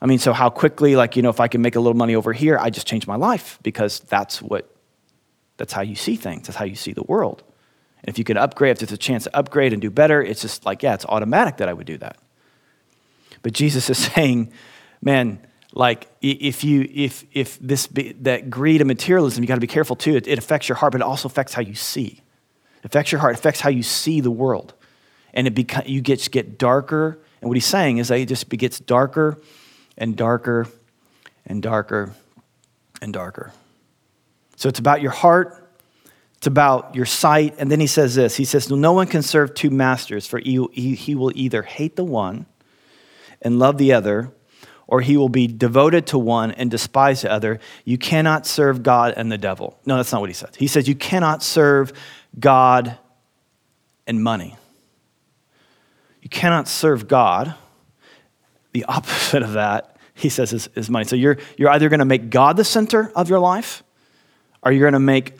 I 0.00 0.06
mean, 0.06 0.20
so 0.20 0.32
how 0.32 0.48
quickly, 0.48 0.94
like, 0.94 1.16
you 1.16 1.22
know, 1.22 1.28
if 1.28 1.40
I 1.40 1.48
can 1.48 1.60
make 1.60 1.74
a 1.74 1.80
little 1.80 1.96
money 1.96 2.14
over 2.14 2.32
here, 2.32 2.56
I 2.56 2.70
just 2.70 2.86
change 2.86 3.06
my 3.06 3.16
life 3.16 3.58
because 3.64 3.98
that's 4.00 4.40
what, 4.40 4.74
that's 5.56 5.72
how 5.72 5.82
you 5.82 5.96
see 5.96 6.14
things, 6.14 6.46
that's 6.46 6.56
how 6.56 6.64
you 6.64 6.76
see 6.76 6.92
the 6.92 7.02
world. 7.02 7.42
And 8.00 8.08
if 8.08 8.16
you 8.16 8.24
can 8.24 8.36
upgrade, 8.36 8.72
if 8.72 8.78
there's 8.78 8.92
a 8.92 8.96
chance 8.96 9.24
to 9.24 9.36
upgrade 9.36 9.72
and 9.72 9.82
do 9.82 9.90
better, 9.90 10.22
it's 10.22 10.40
just 10.40 10.64
like, 10.64 10.84
yeah, 10.84 10.94
it's 10.94 11.04
automatic 11.04 11.56
that 11.56 11.68
I 11.68 11.72
would 11.72 11.86
do 11.86 11.98
that. 11.98 12.16
But 13.42 13.54
Jesus 13.54 13.90
is 13.90 13.98
saying, 14.14 14.52
man, 15.02 15.40
like 15.72 16.08
if 16.22 16.64
you 16.64 16.88
if 16.90 17.24
if 17.32 17.58
this 17.58 17.88
be, 17.88 18.12
that 18.22 18.48
greed 18.48 18.80
and 18.80 18.88
materialism, 18.88 19.42
you 19.42 19.48
got 19.48 19.56
to 19.56 19.60
be 19.60 19.66
careful 19.66 19.96
too. 19.96 20.16
It, 20.16 20.26
it 20.26 20.38
affects 20.38 20.68
your 20.68 20.76
heart, 20.76 20.92
but 20.92 21.02
it 21.02 21.04
also 21.04 21.28
affects 21.28 21.52
how 21.52 21.60
you 21.60 21.74
see. 21.74 22.22
It 22.78 22.84
affects 22.84 23.12
your 23.12 23.20
heart, 23.20 23.34
it 23.34 23.38
affects 23.38 23.60
how 23.60 23.70
you 23.70 23.82
see 23.82 24.20
the 24.20 24.30
world. 24.30 24.74
And 25.34 25.46
it 25.46 25.54
beca- 25.54 25.88
you 25.88 26.00
get, 26.00 26.30
get 26.30 26.58
darker. 26.58 27.18
And 27.40 27.48
what 27.48 27.56
he's 27.56 27.66
saying 27.66 27.98
is 27.98 28.08
that 28.08 28.18
it 28.18 28.26
just 28.26 28.48
gets 28.48 28.80
darker 28.80 29.38
and 29.96 30.16
darker 30.16 30.66
and 31.46 31.62
darker 31.62 32.12
and 33.00 33.12
darker. 33.12 33.52
So 34.56 34.68
it's 34.68 34.78
about 34.78 35.02
your 35.02 35.12
heart, 35.12 35.68
it's 36.36 36.46
about 36.46 36.94
your 36.94 37.06
sight. 37.06 37.54
And 37.58 37.70
then 37.70 37.80
he 37.80 37.86
says 37.86 38.14
this 38.14 38.36
He 38.36 38.44
says, 38.44 38.70
No 38.70 38.92
one 38.92 39.06
can 39.06 39.22
serve 39.22 39.54
two 39.54 39.70
masters, 39.70 40.26
for 40.26 40.38
he, 40.38 40.58
will 40.58 41.32
either 41.34 41.62
hate 41.62 41.96
the 41.96 42.04
one 42.04 42.46
and 43.42 43.58
love 43.58 43.78
the 43.78 43.92
other, 43.92 44.32
or 44.86 45.00
he 45.00 45.16
will 45.16 45.28
be 45.28 45.46
devoted 45.46 46.06
to 46.08 46.18
one 46.18 46.52
and 46.52 46.70
despise 46.70 47.22
the 47.22 47.30
other. 47.30 47.60
You 47.84 47.98
cannot 47.98 48.46
serve 48.46 48.82
God 48.82 49.14
and 49.16 49.30
the 49.30 49.38
devil. 49.38 49.78
No, 49.84 49.96
that's 49.96 50.12
not 50.12 50.20
what 50.20 50.30
he 50.30 50.34
says. 50.34 50.54
He 50.56 50.66
says, 50.66 50.88
You 50.88 50.94
cannot 50.94 51.42
serve 51.42 51.92
God 52.38 52.98
and 54.06 54.22
money. 54.22 54.56
You 56.22 56.28
cannot 56.28 56.68
serve 56.68 57.06
God. 57.06 57.54
The 58.72 58.84
opposite 58.84 59.42
of 59.42 59.52
that, 59.52 59.96
he 60.14 60.28
says, 60.28 60.52
is, 60.52 60.68
is 60.74 60.90
money. 60.90 61.04
So 61.04 61.16
you're, 61.16 61.38
you're 61.56 61.70
either 61.70 61.88
going 61.88 62.00
to 62.00 62.04
make 62.04 62.30
God 62.30 62.56
the 62.56 62.64
center 62.64 63.12
of 63.14 63.28
your 63.28 63.38
life 63.38 63.82
or 64.62 64.72
you're 64.72 64.90
going 64.90 64.92
to 64.92 65.00
make 65.00 65.34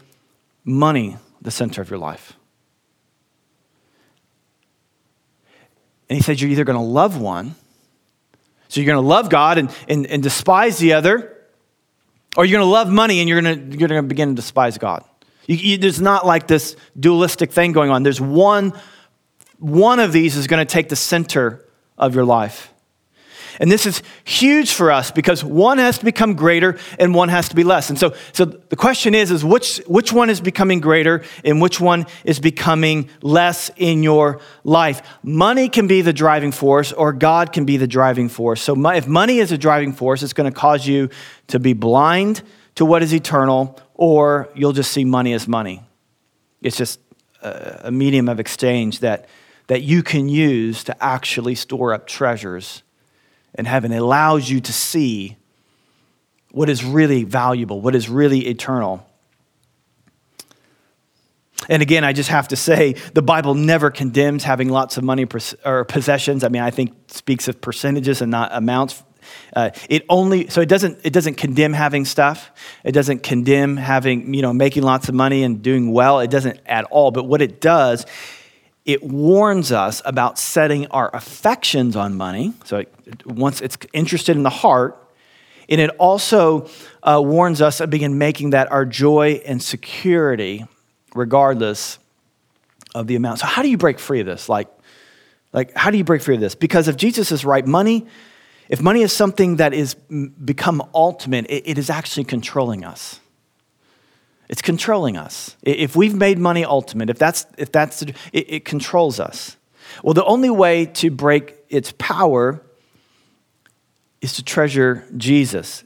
money 0.64 1.16
the 1.42 1.50
center 1.50 1.82
of 1.82 1.90
your 1.90 1.98
life. 1.98 2.34
And 6.08 6.16
he 6.16 6.22
says 6.22 6.40
you're 6.40 6.50
either 6.50 6.64
going 6.64 6.78
to 6.78 6.82
love 6.82 7.20
one, 7.20 7.54
so 8.68 8.80
you're 8.80 8.86
going 8.86 9.02
to 9.02 9.08
love 9.08 9.30
God 9.30 9.58
and, 9.58 9.70
and, 9.88 10.06
and 10.06 10.22
despise 10.22 10.78
the 10.78 10.94
other, 10.94 11.36
or 12.36 12.44
you're 12.44 12.58
going 12.58 12.66
to 12.66 12.70
love 12.70 12.88
money 12.90 13.20
and 13.20 13.28
you're 13.28 13.40
going 13.40 13.70
to, 13.70 13.78
you're 13.78 13.88
going 13.88 14.02
to 14.02 14.08
begin 14.08 14.30
to 14.30 14.34
despise 14.34 14.78
God. 14.78 15.04
You, 15.48 15.56
you, 15.56 15.78
there's 15.78 16.00
not 16.00 16.24
like 16.24 16.46
this 16.46 16.76
dualistic 16.98 17.50
thing 17.50 17.72
going 17.72 17.90
on. 17.90 18.04
There's 18.04 18.20
one, 18.20 18.72
one 19.58 19.98
of 19.98 20.12
these 20.12 20.36
is 20.36 20.46
going 20.46 20.64
to 20.64 20.70
take 20.70 20.90
the 20.90 20.96
center 20.96 21.66
of 21.96 22.14
your 22.14 22.24
life. 22.24 22.72
And 23.60 23.72
this 23.72 23.86
is 23.86 24.02
huge 24.22 24.72
for 24.72 24.92
us 24.92 25.10
because 25.10 25.42
one 25.42 25.78
has 25.78 25.98
to 25.98 26.04
become 26.04 26.34
greater 26.34 26.78
and 26.98 27.12
one 27.12 27.28
has 27.28 27.48
to 27.48 27.56
be 27.56 27.64
less. 27.64 27.90
And 27.90 27.98
so, 27.98 28.14
so 28.32 28.44
the 28.44 28.76
question 28.76 29.16
is, 29.16 29.32
is 29.32 29.44
which, 29.44 29.78
which 29.86 30.12
one 30.12 30.30
is 30.30 30.40
becoming 30.40 30.78
greater 30.78 31.24
and 31.44 31.60
which 31.60 31.80
one 31.80 32.06
is 32.22 32.38
becoming 32.38 33.08
less 33.20 33.70
in 33.76 34.04
your 34.04 34.40
life? 34.62 35.02
Money 35.24 35.68
can 35.68 35.88
be 35.88 36.02
the 36.02 36.12
driving 36.12 36.52
force 36.52 36.92
or 36.92 37.12
God 37.12 37.52
can 37.52 37.64
be 37.64 37.78
the 37.78 37.88
driving 37.88 38.28
force. 38.28 38.60
So 38.60 38.76
if 38.90 39.08
money 39.08 39.38
is 39.38 39.50
a 39.50 39.58
driving 39.58 39.92
force, 39.92 40.22
it's 40.22 40.34
going 40.34 40.52
to 40.52 40.56
cause 40.56 40.86
you 40.86 41.10
to 41.48 41.58
be 41.58 41.72
blind 41.72 42.42
to 42.76 42.84
what 42.84 43.02
is 43.02 43.12
eternal 43.12 43.76
or 43.98 44.48
you'll 44.54 44.72
just 44.72 44.92
see 44.92 45.04
money 45.04 45.34
as 45.34 45.46
money. 45.46 45.82
It's 46.62 46.76
just 46.76 47.00
a, 47.42 47.90
medium 47.90 48.28
of 48.28 48.40
exchange 48.40 49.00
that, 49.00 49.28
that 49.66 49.82
you 49.82 50.02
can 50.02 50.28
use 50.28 50.84
to 50.84 51.04
actually 51.04 51.56
store 51.56 51.92
up 51.92 52.06
treasures 52.06 52.82
in 53.58 53.66
heaven. 53.66 53.92
It 53.92 53.98
allows 53.98 54.48
you 54.48 54.60
to 54.60 54.72
see 54.72 55.36
what 56.52 56.70
is 56.70 56.84
really 56.84 57.24
valuable, 57.24 57.80
what 57.80 57.94
is 57.94 58.08
really 58.08 58.46
eternal. 58.46 59.04
And 61.68 61.82
again, 61.82 62.04
I 62.04 62.12
just 62.12 62.30
have 62.30 62.48
to 62.48 62.56
say, 62.56 62.92
the 63.14 63.22
Bible 63.22 63.54
never 63.54 63.90
condemns 63.90 64.44
having 64.44 64.68
lots 64.68 64.96
of 64.96 65.02
money 65.02 65.26
or 65.64 65.84
possessions. 65.84 66.44
I 66.44 66.48
mean, 66.48 66.62
I 66.62 66.70
think 66.70 66.94
speaks 67.08 67.48
of 67.48 67.60
percentages 67.60 68.22
and 68.22 68.30
not 68.30 68.50
amounts. 68.52 69.02
Uh, 69.54 69.70
it 69.88 70.04
only 70.08 70.48
so 70.48 70.60
it 70.60 70.68
doesn't 70.68 70.98
it 71.04 71.12
doesn't 71.12 71.34
condemn 71.34 71.72
having 71.72 72.04
stuff. 72.04 72.50
It 72.84 72.92
doesn't 72.92 73.22
condemn 73.22 73.76
having 73.76 74.34
you 74.34 74.42
know 74.42 74.52
making 74.52 74.82
lots 74.82 75.08
of 75.08 75.14
money 75.14 75.42
and 75.42 75.62
doing 75.62 75.92
well. 75.92 76.20
It 76.20 76.30
doesn't 76.30 76.60
at 76.66 76.84
all. 76.84 77.10
But 77.10 77.24
what 77.24 77.42
it 77.42 77.60
does, 77.60 78.06
it 78.84 79.02
warns 79.02 79.72
us 79.72 80.02
about 80.04 80.38
setting 80.38 80.86
our 80.88 81.14
affections 81.14 81.96
on 81.96 82.16
money. 82.16 82.52
So 82.64 82.78
it, 82.78 83.26
once 83.26 83.60
it's 83.60 83.76
interested 83.92 84.36
in 84.36 84.42
the 84.42 84.50
heart, 84.50 84.96
and 85.68 85.80
it 85.80 85.90
also 85.98 86.68
uh, 87.02 87.20
warns 87.22 87.60
us 87.60 87.80
of 87.80 87.90
begin 87.90 88.18
making 88.18 88.50
that 88.50 88.70
our 88.72 88.84
joy 88.84 89.42
and 89.44 89.62
security 89.62 90.66
regardless 91.14 91.98
of 92.94 93.06
the 93.06 93.16
amount. 93.16 93.40
So, 93.40 93.46
how 93.46 93.62
do 93.62 93.68
you 93.68 93.76
break 93.76 93.98
free 93.98 94.20
of 94.20 94.26
this? 94.26 94.48
Like, 94.48 94.68
like 95.52 95.74
how 95.76 95.90
do 95.90 95.98
you 95.98 96.04
break 96.04 96.22
free 96.22 96.34
of 96.34 96.40
this? 96.40 96.54
Because 96.54 96.88
if 96.88 96.96
Jesus 96.96 97.32
is 97.32 97.44
right, 97.44 97.66
money, 97.66 98.06
if 98.68 98.80
money 98.82 99.02
is 99.02 99.12
something 99.12 99.56
that 99.56 99.72
is 99.72 99.94
become 99.94 100.82
ultimate, 100.94 101.46
it, 101.48 101.62
it 101.66 101.78
is 101.78 101.90
actually 101.90 102.24
controlling 102.24 102.84
us. 102.84 103.20
It's 104.48 104.62
controlling 104.62 105.16
us. 105.16 105.56
If 105.62 105.94
we've 105.94 106.14
made 106.14 106.38
money 106.38 106.64
ultimate, 106.64 107.10
if 107.10 107.18
that's, 107.18 107.46
if 107.58 107.70
that's 107.70 108.02
it, 108.02 108.14
it 108.32 108.64
controls 108.64 109.20
us. 109.20 109.56
Well, 110.02 110.14
the 110.14 110.24
only 110.24 110.50
way 110.50 110.86
to 110.86 111.10
break 111.10 111.56
its 111.68 111.92
power 111.98 112.62
is 114.20 114.34
to 114.34 114.42
treasure 114.42 115.06
Jesus. 115.16 115.84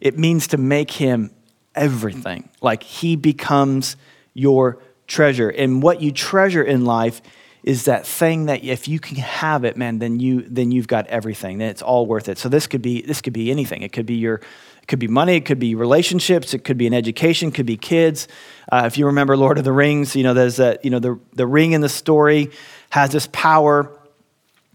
It 0.00 0.18
means 0.18 0.48
to 0.48 0.56
make 0.56 0.92
him 0.92 1.30
everything. 1.74 2.48
Like 2.60 2.82
he 2.82 3.16
becomes 3.16 3.96
your 4.32 4.78
treasure. 5.06 5.48
And 5.48 5.82
what 5.82 6.00
you 6.00 6.12
treasure 6.12 6.62
in 6.62 6.84
life 6.84 7.20
is 7.64 7.86
that 7.86 8.06
thing 8.06 8.44
that 8.44 8.62
if 8.62 8.86
you 8.88 9.00
can 9.00 9.16
have 9.16 9.64
it, 9.64 9.74
man, 9.74 9.98
then 9.98 10.20
you 10.20 10.42
then 10.42 10.70
you've 10.70 10.86
got 10.86 11.06
everything. 11.06 11.56
Then 11.58 11.70
it's 11.70 11.80
all 11.80 12.06
worth 12.06 12.28
it. 12.28 12.36
So 12.36 12.50
this 12.50 12.66
could 12.66 12.82
be 12.82 13.00
this 13.00 13.22
could 13.22 13.32
be 13.32 13.50
anything. 13.50 13.80
It 13.80 13.92
could 13.92 14.04
be 14.04 14.16
your 14.16 14.42
it 14.82 14.86
could 14.86 14.98
be 14.98 15.08
money, 15.08 15.36
it 15.36 15.46
could 15.46 15.58
be 15.58 15.74
relationships, 15.74 16.52
it 16.52 16.62
could 16.62 16.76
be 16.76 16.86
an 16.86 16.92
education, 16.92 17.48
it 17.48 17.54
could 17.54 17.64
be 17.64 17.78
kids. 17.78 18.28
Uh, 18.70 18.82
if 18.84 18.98
you 18.98 19.06
remember 19.06 19.34
Lord 19.34 19.56
of 19.56 19.64
the 19.64 19.72
Rings, 19.72 20.14
you 20.14 20.22
know 20.22 20.34
there's 20.34 20.56
that 20.56 20.84
you 20.84 20.90
know 20.90 20.98
the 20.98 21.18
the 21.32 21.46
ring 21.46 21.72
in 21.72 21.80
the 21.80 21.88
story 21.88 22.50
has 22.90 23.10
this 23.10 23.28
power 23.32 23.90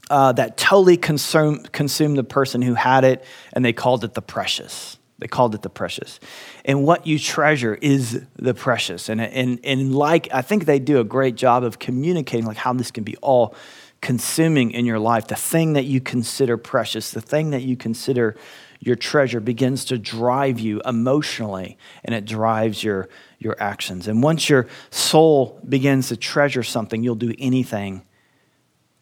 uh, 0.10 0.32
that 0.32 0.58
totally 0.58 0.97
consume, 0.97 1.63
consumed 1.65 2.17
the 2.17 2.23
person 2.23 2.63
who 2.63 2.73
had 2.73 3.04
it, 3.04 3.23
and 3.54 3.63
they 3.63 3.73
called 3.73 4.04
it 4.04 4.15
the 4.15 4.21
precious. 4.21 4.98
They 5.19 5.27
called 5.27 5.53
it 5.53 5.62
the 5.62 5.69
precious. 5.69 6.19
And 6.65 6.84
what 6.84 7.05
you 7.05 7.19
treasure 7.19 7.75
is 7.75 8.25
the 8.38 8.53
precious. 8.53 9.10
And, 9.10 9.21
and, 9.21 9.60
and 9.63 9.93
like, 9.93 10.29
I 10.34 10.41
think 10.41 10.65
they 10.65 10.79
do 10.79 10.99
a 10.99 11.03
great 11.03 11.36
job 11.36 11.63
of 11.63 11.77
communicating 11.77 12.45
like 12.45 12.58
how 12.58 12.73
this 12.73 12.89
can 12.89 13.03
be 13.03 13.17
all 13.17 13.53
consuming 14.01 14.71
in 14.71 14.86
your 14.86 14.99
life. 14.99 15.27
The 15.27 15.36
thing 15.36 15.73
that 15.73 15.86
you 15.86 15.99
consider 15.99 16.58
precious, 16.58 17.12
the 17.12 17.21
thing 17.21 17.49
that 17.49 17.63
you 17.63 17.75
consider 17.75 18.38
your 18.79 18.95
treasure 18.95 19.41
begins 19.41 19.84
to 19.86 19.97
drive 19.97 20.58
you 20.60 20.82
emotionally 20.86 21.77
and 22.05 22.15
it 22.15 22.23
drives 22.23 22.82
your, 22.82 23.10
your 23.38 23.58
actions. 23.60 24.08
And 24.08 24.23
once 24.23 24.49
your 24.49 24.67
soul 24.89 25.60
begins 25.67 26.08
to 26.10 26.17
treasure 26.17 26.63
something, 26.63 27.03
you'll 27.03 27.15
do 27.15 27.34
anything 27.38 28.03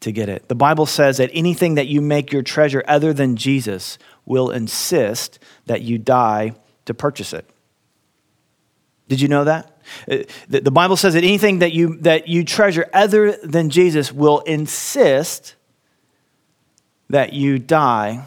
to 0.00 0.12
get 0.12 0.28
it. 0.28 0.48
The 0.48 0.54
Bible 0.54 0.86
says 0.86 1.16
that 1.16 1.30
anything 1.32 1.74
that 1.74 1.86
you 1.86 2.00
make 2.00 2.32
your 2.32 2.42
treasure 2.42 2.84
other 2.86 3.12
than 3.12 3.36
Jesus 3.36 3.98
will 4.28 4.50
insist 4.50 5.38
that 5.66 5.82
you 5.82 5.98
die 5.98 6.52
to 6.84 6.94
purchase 6.94 7.32
it. 7.32 7.48
Did 9.08 9.20
you 9.20 9.28
know 9.28 9.44
that? 9.44 9.80
Uh, 10.10 10.18
the 10.48 10.70
Bible 10.70 10.96
says 10.96 11.14
that 11.14 11.24
anything 11.24 11.60
that 11.60 11.72
you, 11.72 11.96
that 12.00 12.28
you 12.28 12.44
treasure 12.44 12.88
other 12.92 13.32
than 13.32 13.70
Jesus 13.70 14.12
will 14.12 14.40
insist 14.40 15.54
that 17.08 17.32
you 17.32 17.58
die 17.58 18.22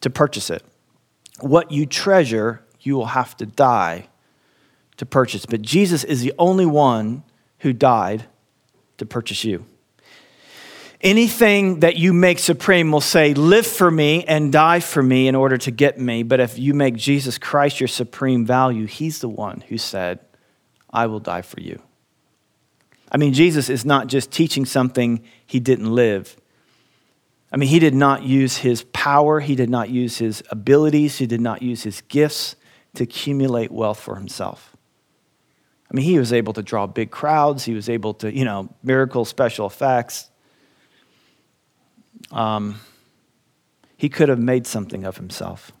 to 0.00 0.10
purchase 0.10 0.50
it. 0.50 0.64
What 1.40 1.70
you 1.70 1.86
treasure, 1.86 2.64
you 2.80 2.96
will 2.96 3.06
have 3.06 3.36
to 3.36 3.46
die 3.46 4.08
to 4.96 5.06
purchase. 5.06 5.46
But 5.46 5.62
Jesus 5.62 6.02
is 6.02 6.22
the 6.22 6.32
only 6.36 6.66
one 6.66 7.22
who 7.60 7.72
died 7.72 8.24
to 8.98 9.06
purchase 9.06 9.44
you. 9.44 9.66
Anything 11.06 11.80
that 11.80 11.94
you 11.94 12.12
make 12.12 12.40
supreme 12.40 12.90
will 12.90 13.00
say, 13.00 13.32
Live 13.32 13.64
for 13.64 13.92
me 13.92 14.24
and 14.24 14.50
die 14.50 14.80
for 14.80 15.00
me 15.00 15.28
in 15.28 15.36
order 15.36 15.56
to 15.56 15.70
get 15.70 16.00
me. 16.00 16.24
But 16.24 16.40
if 16.40 16.58
you 16.58 16.74
make 16.74 16.96
Jesus 16.96 17.38
Christ 17.38 17.78
your 17.78 17.86
supreme 17.86 18.44
value, 18.44 18.86
He's 18.86 19.20
the 19.20 19.28
one 19.28 19.62
who 19.68 19.78
said, 19.78 20.18
I 20.90 21.06
will 21.06 21.20
die 21.20 21.42
for 21.42 21.60
you. 21.60 21.80
I 23.12 23.18
mean, 23.18 23.34
Jesus 23.34 23.70
is 23.70 23.84
not 23.84 24.08
just 24.08 24.32
teaching 24.32 24.64
something 24.64 25.22
He 25.46 25.60
didn't 25.60 25.94
live. 25.94 26.36
I 27.52 27.56
mean, 27.56 27.68
He 27.68 27.78
did 27.78 27.94
not 27.94 28.24
use 28.24 28.56
His 28.56 28.82
power, 28.92 29.38
He 29.38 29.54
did 29.54 29.70
not 29.70 29.88
use 29.88 30.18
His 30.18 30.42
abilities, 30.50 31.18
He 31.18 31.26
did 31.28 31.40
not 31.40 31.62
use 31.62 31.84
His 31.84 32.00
gifts 32.08 32.56
to 32.94 33.04
accumulate 33.04 33.70
wealth 33.70 34.00
for 34.00 34.16
Himself. 34.16 34.76
I 35.88 35.94
mean, 35.94 36.04
He 36.04 36.18
was 36.18 36.32
able 36.32 36.52
to 36.54 36.64
draw 36.64 36.88
big 36.88 37.12
crowds, 37.12 37.64
He 37.64 37.74
was 37.74 37.88
able 37.88 38.12
to, 38.14 38.36
you 38.36 38.44
know, 38.44 38.74
miracle 38.82 39.24
special 39.24 39.68
effects 39.68 40.30
um, 42.36 42.80
he 43.96 44.10
could 44.10 44.28
have 44.28 44.38
made 44.38 44.66
something 44.66 45.04
of 45.04 45.16
himself. 45.16 45.72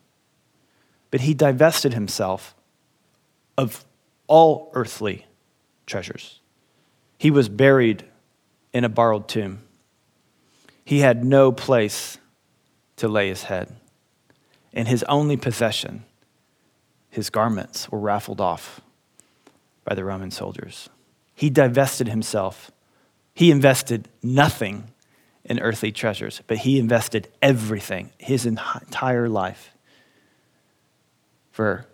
But 1.10 1.20
he 1.20 1.34
divested 1.34 1.92
himself 1.92 2.56
of 3.58 3.84
all 4.26 4.70
earthly 4.74 5.26
treasures. 5.86 6.40
He 7.18 7.30
was 7.30 7.48
buried 7.48 8.04
in 8.72 8.84
a 8.84 8.88
borrowed 8.88 9.28
tomb. 9.28 9.60
He 10.82 11.00
had 11.00 11.24
no 11.24 11.52
place 11.52 12.18
to 12.96 13.06
lay 13.06 13.28
his 13.28 13.44
head. 13.44 13.76
And 14.72 14.88
his 14.88 15.04
only 15.04 15.36
possession, 15.36 16.04
his 17.10 17.28
garments, 17.30 17.90
were 17.90 17.98
raffled 17.98 18.40
off 18.40 18.80
by 19.84 19.94
the 19.94 20.04
Roman 20.04 20.30
soldiers. 20.30 20.88
He 21.34 21.50
divested 21.50 22.08
himself. 22.08 22.70
He 23.34 23.50
invested 23.50 24.08
nothing 24.22 24.90
in 25.48 25.60
earthly 25.60 25.92
treasures, 25.92 26.42
but 26.46 26.58
he 26.58 26.78
invested 26.78 27.28
everything, 27.40 28.10
his 28.18 28.44
entire 28.46 29.28
life, 29.28 29.72
for 31.50 31.86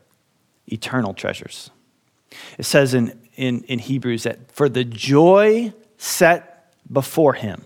eternal 0.67 1.15
treasures. 1.15 1.71
It 2.59 2.65
says 2.65 2.95
in, 2.95 3.19
in, 3.37 3.63
in 3.65 3.79
Hebrews 3.79 4.25
that 4.25 4.51
for 4.51 4.69
the 4.69 4.85
joy 4.85 5.73
set 5.99 6.73
before 6.91 7.35
him, 7.35 7.65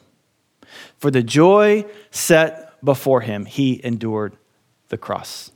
for 0.99 1.11
the 1.11 1.23
joy 1.23 1.87
set 2.11 2.85
before 2.85 3.21
him, 3.21 3.45
he 3.45 3.81
endured 3.85 4.37
the 4.89 4.99
cross. 4.99 5.51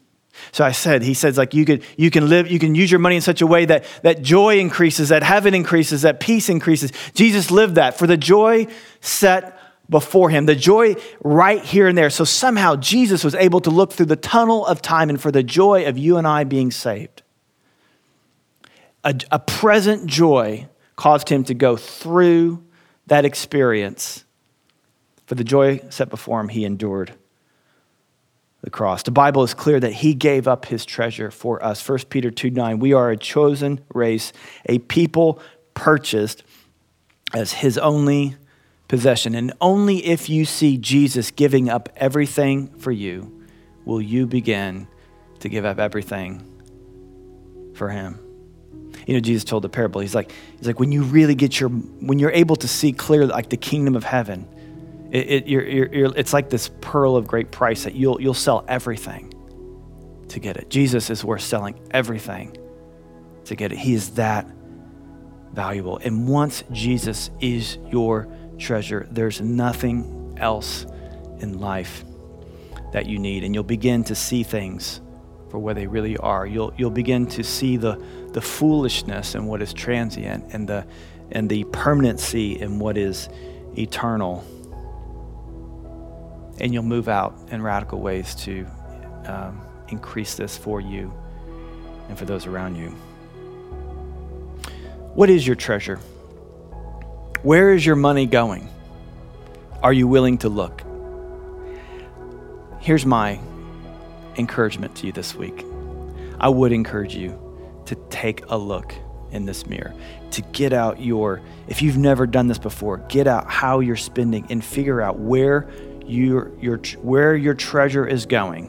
So 0.52 0.64
I 0.64 0.72
said, 0.72 1.02
he 1.02 1.12
says, 1.12 1.36
like 1.36 1.52
you 1.52 1.64
could 1.64 1.84
you 1.96 2.10
can 2.10 2.28
live, 2.28 2.50
you 2.50 2.58
can 2.58 2.74
use 2.74 2.90
your 2.90 2.98
money 2.98 3.16
in 3.16 3.20
such 3.20 3.42
a 3.42 3.46
way 3.46 3.66
that 3.66 3.84
that 4.02 4.22
joy 4.22 4.58
increases, 4.58 5.10
that 5.10 5.22
heaven 5.22 5.54
increases, 5.54 6.02
that 6.02 6.18
peace 6.18 6.48
increases. 6.48 6.92
Jesus 7.14 7.50
lived 7.50 7.74
that. 7.74 7.98
For 7.98 8.06
the 8.06 8.16
joy 8.16 8.66
set 9.00 9.58
before 9.90 10.30
him, 10.30 10.46
the 10.46 10.54
joy 10.54 10.94
right 11.22 11.62
here 11.62 11.88
and 11.88 11.98
there. 11.98 12.10
So 12.10 12.24
somehow 12.24 12.76
Jesus 12.76 13.24
was 13.24 13.34
able 13.34 13.60
to 13.60 13.70
look 13.70 13.92
through 13.92 14.06
the 14.06 14.16
tunnel 14.16 14.64
of 14.64 14.80
time 14.80 15.10
and 15.10 15.20
for 15.20 15.32
the 15.32 15.42
joy 15.42 15.86
of 15.86 15.98
you 15.98 16.16
and 16.16 16.26
I 16.26 16.44
being 16.44 16.70
saved. 16.70 17.22
A, 19.02 19.14
a 19.32 19.40
present 19.40 20.06
joy 20.06 20.68
caused 20.94 21.28
him 21.28 21.42
to 21.44 21.54
go 21.54 21.76
through 21.76 22.62
that 23.06 23.24
experience. 23.24 24.24
For 25.26 25.34
the 25.34 25.44
joy 25.44 25.80
set 25.90 26.08
before 26.08 26.40
him, 26.40 26.48
he 26.48 26.64
endured 26.64 27.12
the 28.62 28.70
cross. 28.70 29.02
The 29.02 29.10
Bible 29.10 29.42
is 29.42 29.54
clear 29.54 29.80
that 29.80 29.92
he 29.92 30.14
gave 30.14 30.46
up 30.46 30.66
his 30.66 30.84
treasure 30.84 31.30
for 31.30 31.64
us. 31.64 31.86
1 31.86 31.98
Peter 32.10 32.30
2 32.30 32.50
9, 32.50 32.78
we 32.78 32.92
are 32.92 33.10
a 33.10 33.16
chosen 33.16 33.80
race, 33.94 34.32
a 34.66 34.78
people 34.78 35.40
purchased 35.74 36.44
as 37.32 37.54
his 37.54 37.78
only 37.78 38.36
possession. 38.90 39.36
And 39.36 39.52
only 39.60 40.04
if 40.04 40.28
you 40.28 40.44
see 40.44 40.76
Jesus 40.76 41.30
giving 41.30 41.70
up 41.70 41.88
everything 41.96 42.66
for 42.78 42.90
you 42.90 43.40
will 43.84 44.02
you 44.02 44.26
begin 44.26 44.88
to 45.38 45.48
give 45.48 45.64
up 45.64 45.78
everything 45.78 46.44
for 47.74 47.88
him. 47.88 48.18
You 49.06 49.14
know, 49.14 49.20
Jesus 49.20 49.44
told 49.44 49.62
the 49.62 49.68
parable. 49.68 50.00
He's 50.00 50.14
like, 50.14 50.32
he's 50.58 50.66
like, 50.66 50.80
when 50.80 50.90
you 50.90 51.04
really 51.04 51.36
get 51.36 51.60
your, 51.60 51.68
when 51.68 52.18
you're 52.18 52.32
able 52.32 52.56
to 52.56 52.66
see 52.66 52.90
clearly, 52.90 53.28
like 53.28 53.48
the 53.48 53.56
kingdom 53.56 53.94
of 53.94 54.02
heaven, 54.02 54.48
it, 55.12 55.30
it 55.30 55.46
you're, 55.46 55.64
you're, 55.64 55.94
you're, 55.94 56.16
it's 56.16 56.32
like 56.32 56.50
this 56.50 56.68
pearl 56.80 57.14
of 57.14 57.28
great 57.28 57.52
price 57.52 57.84
that 57.84 57.94
you'll, 57.94 58.20
you'll 58.20 58.34
sell 58.34 58.64
everything 58.66 59.32
to 60.30 60.40
get 60.40 60.56
it. 60.56 60.68
Jesus 60.68 61.10
is 61.10 61.24
worth 61.24 61.42
selling 61.42 61.78
everything 61.92 62.56
to 63.44 63.54
get 63.54 63.70
it. 63.70 63.78
He 63.78 63.94
is 63.94 64.10
that 64.14 64.48
valuable. 65.52 65.98
And 65.98 66.26
once 66.26 66.64
Jesus 66.72 67.30
is 67.38 67.78
your 67.88 68.26
treasure. 68.60 69.08
There's 69.10 69.40
nothing 69.40 70.36
else 70.38 70.86
in 71.40 71.58
life 71.58 72.04
that 72.92 73.06
you 73.06 73.18
need. 73.18 73.44
And 73.44 73.54
you'll 73.54 73.64
begin 73.64 74.04
to 74.04 74.14
see 74.14 74.42
things 74.42 75.00
for 75.50 75.58
where 75.58 75.74
they 75.74 75.86
really 75.86 76.16
are. 76.18 76.46
You'll, 76.46 76.72
you'll 76.76 76.90
begin 76.90 77.26
to 77.28 77.42
see 77.42 77.76
the, 77.76 78.00
the 78.32 78.40
foolishness 78.40 79.34
in 79.34 79.46
what 79.46 79.62
is 79.62 79.72
transient 79.72 80.52
and 80.52 80.68
the, 80.68 80.86
and 81.32 81.48
the 81.48 81.64
permanency 81.64 82.60
in 82.60 82.78
what 82.78 82.96
is 82.96 83.28
eternal. 83.76 84.44
And 86.58 86.72
you'll 86.72 86.82
move 86.82 87.08
out 87.08 87.36
in 87.50 87.62
radical 87.62 88.00
ways 88.00 88.34
to 88.36 88.66
um, 89.26 89.60
increase 89.88 90.34
this 90.34 90.56
for 90.56 90.80
you 90.80 91.12
and 92.08 92.18
for 92.18 92.26
those 92.26 92.46
around 92.46 92.76
you. 92.76 92.90
What 95.14 95.30
is 95.30 95.46
your 95.46 95.56
treasure? 95.56 95.98
Where 97.42 97.72
is 97.72 97.86
your 97.86 97.96
money 97.96 98.26
going? 98.26 98.68
Are 99.82 99.94
you 99.94 100.06
willing 100.06 100.36
to 100.38 100.50
look? 100.50 100.82
Here's 102.80 103.06
my 103.06 103.40
encouragement 104.36 104.94
to 104.96 105.06
you 105.06 105.12
this 105.12 105.34
week. 105.34 105.64
I 106.38 106.50
would 106.50 106.70
encourage 106.70 107.14
you 107.14 107.38
to 107.86 107.94
take 108.10 108.44
a 108.48 108.58
look 108.58 108.94
in 109.30 109.46
this 109.46 109.66
mirror, 109.66 109.94
to 110.32 110.42
get 110.52 110.74
out 110.74 111.00
your, 111.00 111.40
if 111.66 111.80
you've 111.80 111.96
never 111.96 112.26
done 112.26 112.46
this 112.46 112.58
before, 112.58 112.98
get 113.08 113.26
out 113.26 113.50
how 113.50 113.80
you're 113.80 113.96
spending 113.96 114.46
and 114.50 114.62
figure 114.62 115.00
out 115.00 115.18
where 115.18 115.66
your, 116.04 116.52
your, 116.60 116.76
where 117.00 117.34
your 117.34 117.54
treasure 117.54 118.06
is 118.06 118.26
going 118.26 118.68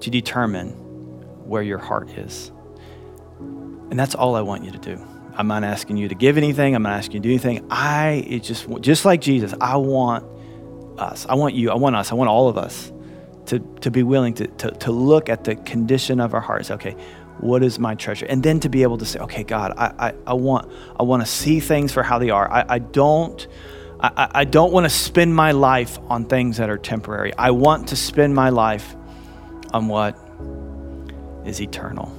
to 0.00 0.10
determine 0.10 0.72
where 1.48 1.62
your 1.62 1.78
heart 1.78 2.10
is. 2.10 2.52
And 3.38 3.98
that's 3.98 4.14
all 4.14 4.34
I 4.34 4.42
want 4.42 4.62
you 4.62 4.72
to 4.72 4.78
do. 4.78 5.02
I'm 5.38 5.46
not 5.46 5.62
asking 5.62 5.98
you 5.98 6.08
to 6.08 6.16
give 6.16 6.36
anything. 6.36 6.74
I'm 6.74 6.82
not 6.82 6.94
asking 6.94 7.14
you 7.14 7.20
to 7.20 7.28
do 7.28 7.30
anything. 7.30 7.68
I, 7.70 8.24
it 8.26 8.42
just, 8.42 8.68
just 8.80 9.04
like 9.04 9.20
Jesus, 9.20 9.54
I 9.60 9.76
want 9.76 10.24
us. 10.98 11.26
I 11.28 11.36
want 11.36 11.54
you. 11.54 11.70
I 11.70 11.76
want 11.76 11.94
us. 11.94 12.10
I 12.10 12.16
want 12.16 12.28
all 12.28 12.48
of 12.48 12.58
us 12.58 12.92
to, 13.46 13.60
to 13.82 13.90
be 13.92 14.02
willing 14.02 14.34
to, 14.34 14.48
to, 14.48 14.70
to 14.72 14.90
look 14.90 15.28
at 15.28 15.44
the 15.44 15.54
condition 15.54 16.18
of 16.18 16.34
our 16.34 16.40
hearts. 16.40 16.72
Okay, 16.72 16.96
what 17.38 17.62
is 17.62 17.78
my 17.78 17.94
treasure? 17.94 18.26
And 18.26 18.42
then 18.42 18.58
to 18.60 18.68
be 18.68 18.82
able 18.82 18.98
to 18.98 19.06
say, 19.06 19.20
okay, 19.20 19.44
God, 19.44 19.74
I, 19.76 20.08
I, 20.08 20.14
I 20.26 20.34
want, 20.34 20.72
I 20.98 21.04
want 21.04 21.22
to 21.22 21.26
see 21.26 21.60
things 21.60 21.92
for 21.92 22.02
how 22.02 22.18
they 22.18 22.30
are. 22.30 22.50
I, 22.50 22.64
I 22.68 22.78
don't, 22.80 23.46
I, 24.00 24.28
I 24.34 24.44
don't 24.44 24.72
want 24.72 24.86
to 24.86 24.90
spend 24.90 25.36
my 25.36 25.52
life 25.52 26.00
on 26.08 26.24
things 26.24 26.56
that 26.56 26.68
are 26.68 26.78
temporary. 26.78 27.32
I 27.38 27.52
want 27.52 27.88
to 27.88 27.96
spend 27.96 28.34
my 28.34 28.48
life 28.48 28.96
on 29.72 29.86
what 29.86 30.18
is 31.46 31.60
eternal. 31.60 32.12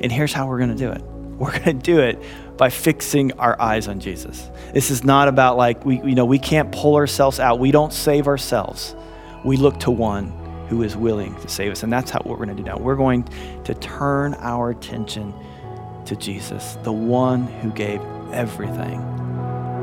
And 0.00 0.12
here's 0.12 0.32
how 0.32 0.46
we're 0.46 0.58
going 0.58 0.70
to 0.70 0.76
do 0.76 0.92
it. 0.92 1.02
We're 1.02 1.58
going 1.58 1.64
to 1.64 1.72
do 1.72 1.98
it 1.98 2.22
by 2.56 2.70
fixing 2.70 3.32
our 3.32 3.60
eyes 3.60 3.88
on 3.88 4.00
Jesus. 4.00 4.50
This 4.72 4.90
is 4.90 5.04
not 5.04 5.28
about 5.28 5.56
like 5.56 5.84
we 5.84 5.96
you 5.98 6.14
know 6.14 6.24
we 6.24 6.38
can't 6.38 6.72
pull 6.72 6.96
ourselves 6.96 7.40
out. 7.40 7.58
We 7.58 7.70
don't 7.70 7.92
save 7.92 8.26
ourselves. 8.26 8.94
We 9.44 9.56
look 9.56 9.80
to 9.80 9.90
one 9.90 10.32
who 10.68 10.82
is 10.82 10.96
willing 10.96 11.34
to 11.40 11.48
save 11.48 11.72
us. 11.72 11.82
And 11.82 11.92
that's 11.92 12.10
how 12.10 12.20
what 12.20 12.38
we're 12.38 12.46
going 12.46 12.56
to 12.56 12.62
do 12.62 12.68
now. 12.68 12.78
We're 12.78 12.96
going 12.96 13.28
to 13.64 13.74
turn 13.74 14.34
our 14.34 14.70
attention 14.70 15.34
to 16.06 16.16
Jesus, 16.16 16.78
the 16.82 16.92
one 16.92 17.46
who 17.46 17.70
gave 17.72 18.00
everything 18.32 19.00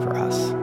for 0.02 0.16
us. 0.16 0.59